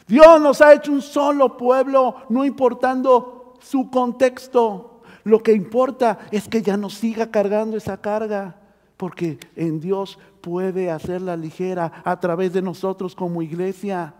Dios 0.07 0.39
nos 0.39 0.61
ha 0.61 0.73
hecho 0.73 0.93
un 0.93 1.01
solo 1.01 1.57
pueblo, 1.57 2.15
no 2.29 2.45
importando 2.45 3.55
su 3.59 3.89
contexto. 3.89 4.96
Lo 5.27 5.43
que 5.43 5.51
importa 5.51 6.19
es 6.31 6.47
que 6.47 6.61
ya 6.61 6.77
no 6.77 6.89
siga 6.89 7.29
cargando 7.29 7.75
esa 7.75 7.99
carga, 7.99 8.61
porque 8.95 9.37
en 9.57 9.81
Dios 9.81 10.17
puede 10.39 10.89
hacerla 10.89 11.35
ligera 11.35 12.01
a 12.05 12.17
través 12.17 12.53
de 12.53 12.61
nosotros 12.61 13.13
como 13.13 13.41
iglesia. 13.41 14.13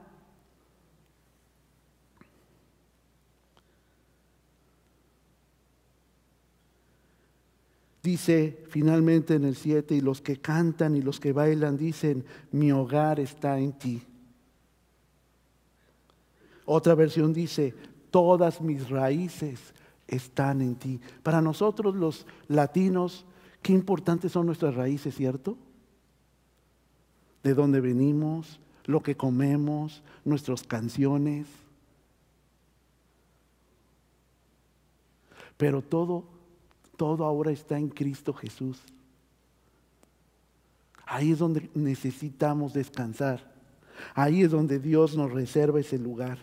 Dice 8.04 8.66
finalmente 8.68 9.36
en 9.36 9.46
el 9.46 9.56
7, 9.56 9.96
y 9.96 10.02
los 10.02 10.20
que 10.22 10.42
cantan 10.42 10.98
y 10.98 11.02
los 11.02 11.22
que 11.22 11.32
bailan 11.32 11.78
dicen, 11.78 12.26
mi 12.52 12.74
hogar 12.74 13.22
está 13.22 13.58
en 13.58 13.72
ti. 13.72 14.04
Otra 16.66 16.96
versión 16.96 17.32
dice, 17.32 17.74
todas 18.12 18.60
mis 18.60 18.90
raíces 18.90 19.74
están 20.08 20.62
en 20.62 20.76
ti. 20.76 21.00
Para 21.24 21.42
nosotros 21.42 21.96
los 21.96 22.26
latinos, 22.48 23.26
qué 23.62 23.74
importantes 23.74 24.32
son 24.32 24.46
nuestras 24.46 24.76
raíces, 24.76 25.16
¿cierto? 25.16 25.58
De 27.44 27.54
dónde 27.54 27.82
venimos, 27.82 28.60
lo 28.86 29.02
que 29.02 29.16
comemos, 29.16 30.02
nuestras 30.24 30.64
canciones. 30.64 31.48
Pero 35.58 35.82
todo, 35.82 36.26
todo 36.96 37.26
ahora 37.26 37.52
está 37.52 37.78
en 37.78 37.90
Cristo 37.90 38.34
Jesús. 38.34 38.82
Ahí 41.06 41.32
es 41.32 41.40
donde 41.40 41.70
necesitamos 41.74 42.74
descansar. 42.74 43.56
Ahí 44.14 44.44
es 44.44 44.52
donde 44.52 44.78
Dios 44.80 45.16
nos 45.16 45.32
reserva 45.32 45.80
ese 45.80 45.98
lugar. 45.98 46.38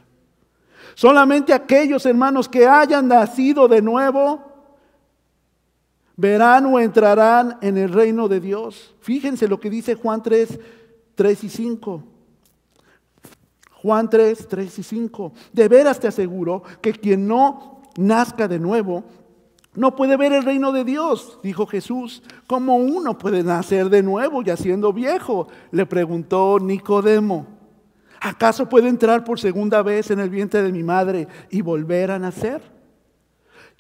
Solamente 0.95 1.53
aquellos 1.53 2.07
hermanos 2.07 2.49
que 2.49 2.67
hayan 2.67 3.09
nacido 3.09 3.69
de 3.69 3.83
nuevo 3.83 4.55
verán 6.17 6.67
o 6.67 6.79
entrarán 6.79 7.59
en 7.61 7.77
el 7.77 7.93
reino 7.93 8.29
de 8.29 8.41
Dios. 8.41 8.95
Fíjense 9.01 9.49
lo 9.49 9.59
que 9.59 9.71
dice 9.71 9.95
Juan 9.95 10.23
3, 10.23 10.59
3 11.15 11.45
y 11.45 11.49
5. 11.49 12.03
Juan 13.83 14.09
3, 14.09 14.49
3 14.49 14.79
y 14.79 14.83
5. 14.83 15.33
De 15.53 15.69
veras 15.69 16.01
te 16.01 16.09
aseguro 16.09 16.63
que 16.81 16.93
quien 16.93 17.27
no 17.27 17.83
nazca 17.97 18.49
de 18.49 18.59
nuevo 18.59 19.05
no 19.75 19.97
puede 19.97 20.17
ver 20.17 20.33
el 20.33 20.45
reino 20.45 20.71
de 20.71 20.85
Dios, 20.85 21.39
dijo 21.43 21.67
Jesús. 21.67 22.23
¿Cómo 22.47 22.77
uno 22.77 23.19
puede 23.19 23.43
nacer 23.43 23.91
de 23.91 24.03
nuevo 24.03 24.43
ya 24.43 24.57
siendo 24.57 24.93
viejo? 24.93 25.49
Le 25.73 25.85
preguntó 25.85 26.59
Nicodemo. 26.61 27.47
¿Acaso 28.25 28.67
puedo 28.71 28.87
entrar 28.87 29.23
por 29.23 29.39
segunda 29.39 29.83
vez 29.83 30.11
en 30.11 30.19
el 30.19 30.31
vientre 30.31 30.63
de 30.63 30.73
mi 30.73 30.83
madre 30.83 31.29
y 31.51 31.61
volver 31.61 32.11
a 32.11 32.19
nacer? 32.19 32.63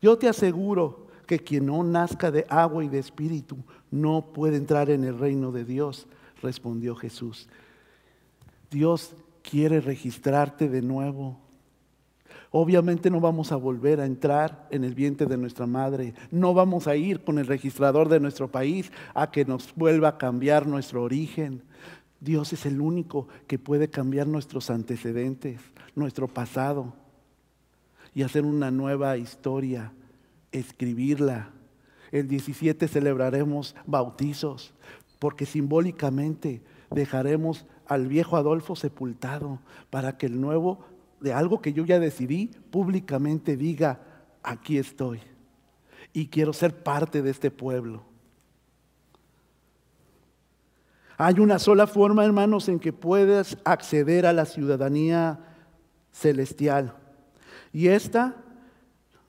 Yo 0.03 0.19
te 0.19 0.29
aseguro 0.29 1.07
que 1.27 1.39
quien 1.39 1.65
no 1.65 1.83
nazca 1.83 2.31
de 2.31 2.45
agua 2.51 2.85
y 2.85 2.89
de 2.89 2.99
espíritu 2.99 3.57
no 3.91 4.35
puede 4.35 4.59
entrar 4.59 4.91
en 4.91 5.03
el 5.05 5.19
reino 5.19 5.51
de 5.51 5.65
Dios, 5.65 6.07
respondió 6.43 6.95
Jesús. 6.95 7.49
Dios 8.71 9.15
quiere 9.41 9.81
registrarte 9.81 10.69
de 10.69 10.83
nuevo. 10.83 11.39
Obviamente 12.51 13.09
no 13.09 13.21
vamos 13.21 13.51
a 13.51 13.57
volver 13.57 13.99
a 13.99 14.05
entrar 14.05 14.69
en 14.71 14.85
el 14.85 14.95
vientre 14.95 15.27
de 15.27 15.39
nuestra 15.39 15.67
madre. 15.67 16.13
No 16.31 16.53
vamos 16.53 16.87
a 16.87 16.97
ir 16.97 17.25
con 17.25 17.39
el 17.39 17.47
registrador 17.47 18.11
de 18.11 18.21
nuestro 18.21 18.53
país 18.53 18.93
a 19.15 19.31
que 19.31 19.47
nos 19.47 19.75
vuelva 19.75 20.09
a 20.09 20.19
cambiar 20.19 20.67
nuestro 20.67 21.03
origen. 21.03 21.63
Dios 22.25 22.55
es 22.55 22.65
el 22.65 22.81
único 22.81 23.29
que 23.47 23.59
puede 23.59 23.91
cambiar 23.91 24.27
nuestros 24.27 24.71
antecedentes, 24.71 25.61
nuestro 25.95 26.27
pasado 26.27 26.95
y 28.15 28.23
hacer 28.23 28.45
una 28.45 28.71
nueva 28.71 29.19
historia, 29.19 29.93
escribirla. 30.51 31.51
El 32.11 32.27
17 32.29 32.89
celebraremos 32.89 33.77
bautizos 33.87 34.73
porque 35.19 35.45
simbólicamente 35.45 36.63
dejaremos 36.91 37.67
al 37.87 38.09
viejo 38.09 38.39
Adolfo 38.39 38.75
sepultado 38.75 39.59
para 39.91 40.17
que 40.17 40.27
el 40.27 40.41
nuevo, 40.41 40.87
de 41.21 41.35
algo 41.35 41.61
que 41.61 41.75
yo 41.75 41.85
ya 41.85 41.99
decidí, 41.99 42.51
públicamente 42.71 43.57
diga, 43.57 44.01
aquí 44.43 44.79
estoy 44.79 45.21
y 46.15 46.29
quiero 46.29 46.55
ser 46.55 46.83
parte 46.83 47.21
de 47.21 47.31
este 47.31 47.51
pueblo. 47.51 48.14
Hay 51.17 51.39
una 51.39 51.59
sola 51.59 51.87
forma, 51.87 52.25
hermanos, 52.25 52.69
en 52.69 52.81
que 52.81 52.93
puedes 52.93 53.57
acceder 53.65 54.27
a 54.27 54.33
la 54.33 54.47
ciudadanía 54.47 55.39
celestial. 56.13 56.95
Y 57.73 57.89
esta 57.89 58.37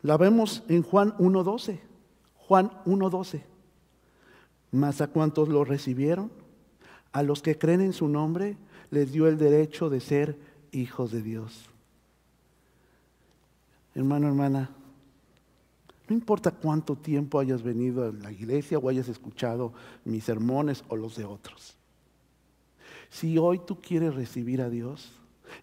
la 0.02 0.18
vemos 0.18 0.64
en 0.68 0.84
Juan 0.84 1.16
1.12. 1.18 1.80
Juan 2.48 2.72
1.12. 2.86 3.42
Mas 4.72 5.02
a 5.02 5.08
cuantos 5.08 5.50
lo 5.50 5.64
recibieron, 5.64 6.32
a 7.12 7.24
los 7.24 7.42
que 7.42 7.58
creen 7.58 7.82
en 7.82 7.94
su 7.94 8.08
nombre, 8.08 8.58
les 8.92 9.12
dio 9.12 9.28
el 9.28 9.38
derecho 9.38 9.90
de 9.90 10.00
ser 10.00 10.38
hijos 10.72 11.12
de 11.12 11.22
Dios. 11.22 11.70
Hermano, 13.94 14.28
hermana, 14.28 14.70
no 16.08 16.16
importa 16.16 16.52
cuánto 16.52 16.96
tiempo 16.96 17.40
hayas 17.40 17.64
venido 17.64 18.04
a 18.04 18.12
la 18.12 18.32
iglesia 18.32 18.78
o 18.78 18.90
hayas 18.90 19.08
escuchado 19.08 19.74
mis 20.04 20.24
sermones 20.24 20.84
o 20.90 20.96
los 20.96 21.16
de 21.16 21.26
otros. 21.26 21.75
Si 23.16 23.38
hoy 23.38 23.59
tú 23.59 23.80
quieres 23.80 24.13
recibir 24.13 24.61
a 24.61 24.70
Dios 24.70 25.09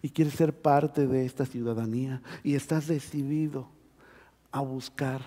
y 0.01 0.09
quieres 0.09 0.33
ser 0.33 0.59
parte 0.59 1.05
de 1.05 1.23
esta 1.23 1.45
ciudadanía 1.45 2.23
y 2.43 2.55
estás 2.55 2.87
decidido 2.87 3.67
a 4.51 4.61
buscar 4.61 5.21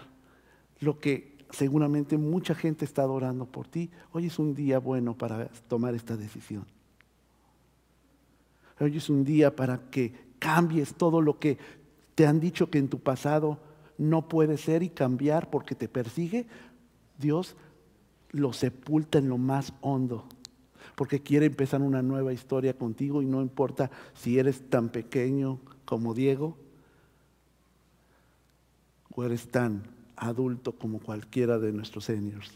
lo 0.80 0.98
que 0.98 1.36
seguramente 1.50 2.18
mucha 2.18 2.56
gente 2.56 2.84
está 2.84 3.02
adorando 3.02 3.46
por 3.46 3.68
ti. 3.68 3.90
Hoy 4.10 4.26
es 4.26 4.40
un 4.40 4.56
día 4.56 4.80
bueno 4.80 5.16
para 5.16 5.46
tomar 5.68 5.94
esta 5.94 6.16
decisión. 6.16 6.66
Hoy 8.80 8.96
es 8.96 9.08
un 9.08 9.22
día 9.22 9.54
para 9.54 9.88
que 9.88 10.12
cambies 10.40 10.94
todo 10.94 11.20
lo 11.20 11.38
que 11.38 11.58
te 12.16 12.26
han 12.26 12.40
dicho 12.40 12.70
que 12.70 12.78
en 12.78 12.88
tu 12.88 12.98
pasado 12.98 13.60
no 13.98 14.26
puede 14.26 14.58
ser 14.58 14.82
y 14.82 14.88
cambiar 14.88 15.48
porque 15.48 15.76
te 15.76 15.86
persigue. 15.86 16.48
Dios 17.18 17.54
lo 18.32 18.52
sepulta 18.52 19.18
en 19.18 19.28
lo 19.28 19.38
más 19.38 19.72
hondo 19.80 20.26
porque 20.96 21.22
quiere 21.22 21.46
empezar 21.46 21.82
una 21.82 22.02
nueva 22.02 22.32
historia 22.32 22.76
contigo 22.76 23.22
y 23.22 23.26
no 23.26 23.42
importa 23.42 23.90
si 24.14 24.38
eres 24.38 24.68
tan 24.68 24.88
pequeño 24.88 25.60
como 25.84 26.14
Diego 26.14 26.56
o 29.14 29.22
eres 29.22 29.48
tan 29.48 29.82
adulto 30.16 30.72
como 30.72 30.98
cualquiera 30.98 31.58
de 31.58 31.72
nuestros 31.72 32.06
seniors. 32.06 32.50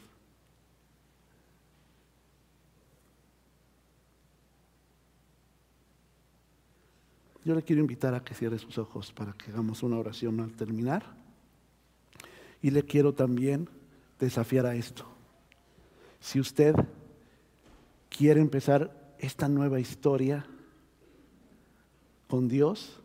Yo 7.45 7.55
le 7.55 7.62
quiero 7.62 7.80
invitar 7.80 8.14
a 8.14 8.24
que 8.24 8.34
cierre 8.34 8.59
sus 8.59 8.78
ojos 8.78 9.12
para 9.12 9.32
que 9.32 9.51
hagamos 9.51 9.82
una 9.82 9.99
oración 9.99 10.41
al 10.41 10.53
terminar. 10.53 11.05
Y 12.62 12.70
le 12.70 12.84
quiero 12.84 13.14
también 13.14 13.68
desafiar 14.18 14.66
a 14.66 14.74
esto. 14.74 15.07
Si 16.20 16.38
usted 16.38 16.74
quiere 18.11 18.40
empezar 18.40 19.14
esta 19.18 19.48
nueva 19.48 19.80
historia 19.80 20.44
con 22.28 22.48
Dios, 22.48 23.00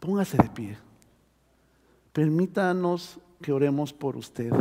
póngase 0.00 0.36
de 0.36 0.50
pie. 0.50 0.78
Permítanos 2.12 3.18
que 3.40 3.52
oremos 3.52 3.92
por 3.92 4.16
usted. 4.16 4.52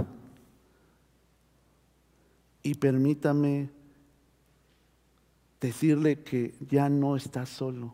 Y 2.63 2.75
permítame 2.75 3.69
decirle 5.59 6.23
que 6.23 6.55
ya 6.69 6.89
no 6.89 7.15
está 7.15 7.45
solo, 7.45 7.93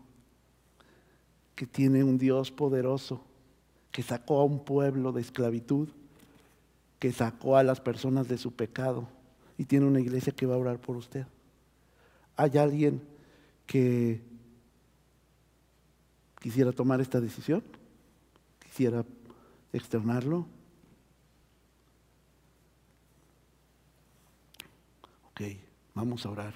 que 1.56 1.66
tiene 1.66 2.04
un 2.04 2.18
Dios 2.18 2.52
poderoso, 2.52 3.24
que 3.92 4.04
sacó 4.04 4.40
a 4.40 4.46
un 4.46 4.64
pueblo 4.64 5.12
de 5.12 5.22
esclavitud, 5.22 5.90
que 7.00 7.12
sacó 7.12 7.58
a 7.58 7.64
las 7.64 7.82
personas 7.82 8.28
de 8.28 8.38
su 8.38 8.52
pecado 8.52 9.08
y 9.60 9.66
tiene 9.66 9.86
una 9.86 10.00
iglesia 10.00 10.32
que 10.32 10.46
va 10.46 10.56
a 10.56 10.58
orar 10.58 10.80
por 10.80 10.96
usted. 10.96 11.26
¿Hay 12.38 12.58
alguien 12.58 13.02
que 13.68 14.22
quisiera 16.40 16.72
tomar 16.72 17.02
esta 17.02 17.20
decisión? 17.20 17.62
¿Quisiera 18.64 19.04
externarlo? 19.74 20.48
Ok, 25.32 25.42
vamos 25.94 26.26
a 26.26 26.30
orar. 26.30 26.54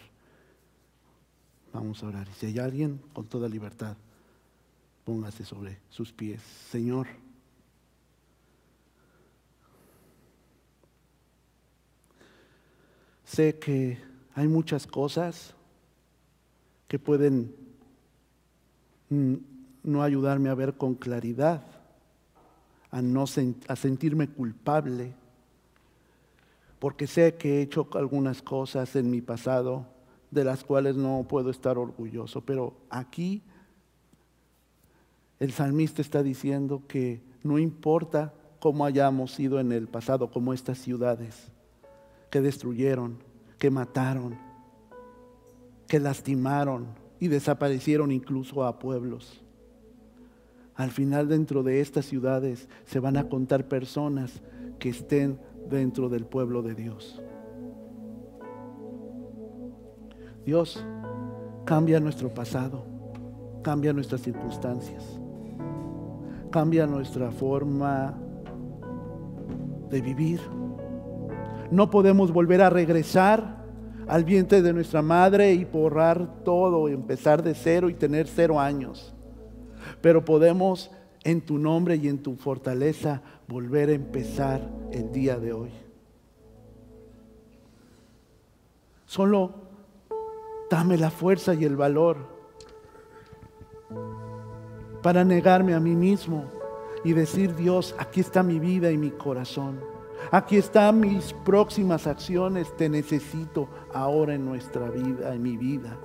Vamos 1.74 2.01
a 2.04 2.08
orar. 2.08 2.26
Y 2.30 2.34
si 2.39 2.45
hay 2.45 2.60
alguien, 2.60 3.01
con 3.12 3.26
toda 3.26 3.49
libertad, 3.49 3.97
póngase 5.04 5.43
sobre 5.43 5.78
sus 5.89 6.14
pies. 6.14 6.41
Señor. 6.72 7.08
Sé 13.34 13.58
que 13.58 13.98
hay 14.36 14.48
muchas 14.48 14.86
cosas 14.86 15.56
que 16.88 17.00
pueden 17.00 17.56
mm, 19.10 19.34
no 19.82 20.04
ayudarme 20.04 20.50
a 20.50 20.54
ver 20.54 20.76
con 20.76 20.94
claridad, 20.94 21.64
a, 22.92 23.02
no 23.02 23.24
a 23.24 23.76
sentirme 23.76 24.28
culpable, 24.28 25.16
porque 26.78 27.08
sé 27.08 27.34
que 27.34 27.58
he 27.58 27.62
hecho 27.64 27.90
algunas 27.96 28.44
cosas 28.44 28.96
en 28.96 29.10
mi 29.10 29.22
pasado 29.22 29.88
de 30.30 30.44
las 30.44 30.64
cuales 30.64 30.96
no 30.96 31.26
puedo 31.28 31.50
estar 31.50 31.80
orgulloso, 31.80 32.42
pero 32.42 32.76
aquí 32.92 33.42
el 35.40 35.52
salmista 35.54 36.04
está 36.04 36.22
diciendo 36.22 36.84
que 36.88 37.24
no 37.42 37.58
importa 37.58 38.32
cómo 38.60 38.86
hayamos 38.86 39.32
sido 39.32 39.60
en 39.60 39.72
el 39.72 39.88
pasado, 39.88 40.30
como 40.30 40.54
estas 40.54 40.78
ciudades, 40.78 41.52
que 42.34 42.42
destruyeron, 42.42 43.20
que 43.60 43.70
mataron, 43.70 44.36
que 45.88 46.00
lastimaron 46.00 46.88
y 47.20 47.28
desaparecieron 47.28 48.12
incluso 48.12 48.64
a 48.64 48.80
pueblos. 48.80 49.44
Al 50.74 50.90
final 50.90 51.28
dentro 51.28 51.62
de 51.62 51.80
estas 51.80 52.08
ciudades 52.08 52.68
se 52.88 53.00
van 53.00 53.18
a 53.18 53.30
contar 53.30 53.68
personas 53.68 54.42
que 54.80 54.90
estén 54.90 55.40
dentro 55.70 56.10
del 56.10 56.26
pueblo 56.26 56.64
de 56.64 56.74
Dios. 56.74 57.22
Dios 60.44 60.84
cambia 61.66 62.00
nuestro 62.00 62.34
pasado, 62.34 62.84
cambia 63.62 63.94
nuestras 63.94 64.22
circunstancias, 64.22 65.20
cambia 66.50 66.88
nuestra 66.88 67.30
forma 67.30 68.18
de 69.92 70.02
vivir 70.02 70.40
no 71.72 71.89
podemos 71.89 72.32
volver 72.32 72.61
a 72.61 72.70
regresar 72.70 73.64
al 74.07 74.24
vientre 74.24 74.61
de 74.61 74.74
nuestra 74.74 75.01
madre 75.01 75.53
y 75.53 75.66
borrar 75.66 76.43
todo, 76.43 76.89
empezar 76.89 77.43
de 77.43 77.55
cero 77.55 77.89
y 77.89 77.93
tener 77.93 78.28
cero 78.28 78.59
años. 78.59 79.14
Pero 80.01 80.26
podemos 80.26 80.91
en 81.24 81.41
tu 81.41 81.57
nombre 81.57 81.95
y 81.95 82.07
en 82.07 82.22
tu 82.22 82.36
fortaleza 82.36 83.22
volver 83.47 83.89
a 83.89 83.93
empezar 83.93 84.70
el 84.91 85.11
día 85.11 85.38
de 85.38 85.53
hoy. 85.53 85.72
Solo 89.05 89.53
dame 90.70 90.97
la 90.97 91.11
fuerza 91.11 91.53
y 91.53 91.66
el 91.66 91.76
valor 91.76 92.18
para 95.01 95.24
negarme 95.24 95.76
a 95.76 95.80
mí 95.80 95.95
mismo 95.95 96.45
y 97.03 97.14
decir, 97.14 97.55
Dios, 97.55 97.95
aquí 97.99 98.22
está 98.22 98.41
mi 98.41 98.59
vida 98.59 98.91
y 98.91 98.97
mi 98.97 99.11
corazón. 99.11 99.93
Aquí 100.32 100.57
están 100.57 100.99
mis 100.99 101.34
próximas 101.45 102.07
acciones. 102.07 102.76
Te 102.76 102.89
necesito 102.89 103.67
ahora 103.93 104.34
en 104.34 104.45
nuestra 104.45 104.89
vida, 104.89 105.34
en 105.34 105.41
mi 105.41 105.57
vida. 105.57 105.97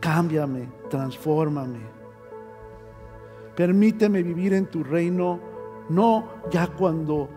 Cámbiame, 0.00 0.68
transfórmame. 0.90 1.80
Permíteme 3.54 4.22
vivir 4.22 4.54
en 4.54 4.66
tu 4.66 4.82
reino, 4.82 5.38
no 5.88 6.26
ya 6.50 6.66
cuando 6.66 7.28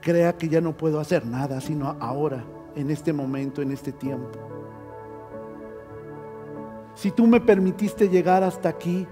crea 0.00 0.36
que 0.36 0.48
ya 0.48 0.60
no 0.60 0.76
puedo 0.76 0.98
hacer 0.98 1.24
nada, 1.24 1.60
sino 1.60 1.96
ahora, 2.00 2.44
en 2.74 2.90
este 2.90 3.12
momento, 3.12 3.62
en 3.62 3.70
este 3.70 3.92
tiempo. 3.92 4.38
Si 6.94 7.10
tú 7.10 7.26
me 7.26 7.40
permitiste 7.40 8.08
llegar 8.08 8.42
hasta 8.42 8.68
aquí 8.68 9.06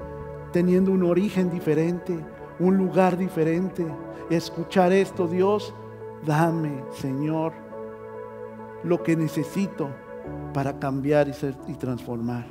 teniendo 0.52 0.90
un 0.90 1.04
origen 1.04 1.48
diferente, 1.48 2.18
un 2.61 2.76
lugar 2.76 3.16
diferente. 3.16 3.84
Escuchar 4.28 4.92
esto, 4.92 5.26
Dios, 5.26 5.74
dame, 6.24 6.84
Señor, 6.92 7.52
lo 8.84 9.02
que 9.02 9.16
necesito 9.16 9.88
para 10.54 10.78
cambiar 10.78 11.28
y, 11.28 11.74
transformar. 11.74 12.46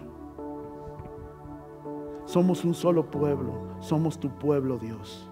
Somos 2.25 2.65
un 2.65 2.73
solo 2.73 3.09
pueblo, 3.09 3.53
somos 3.79 4.19
tu 4.19 4.29
pueblo, 4.29 4.77
Dios. 4.77 5.29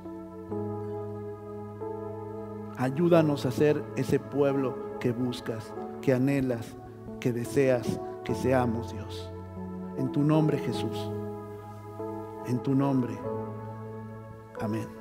Ayúdanos 2.78 3.46
a 3.46 3.52
ser 3.52 3.84
ese 3.96 4.20
pueblo 4.20 4.98
que 5.00 5.12
buscas, 5.12 5.74
que 6.02 6.14
anhelas, 6.14 6.78
que 7.20 7.34
deseas 7.34 8.00
que 8.24 8.36
seamos, 8.36 8.94
Dios. 8.94 9.32
En 9.98 10.12
tu 10.12 10.22
nombre, 10.22 10.58
Jesús. 10.60 11.12
En 12.46 12.60
tu 12.60 12.76
nombre. 12.76 13.18
Amén. 14.60 14.97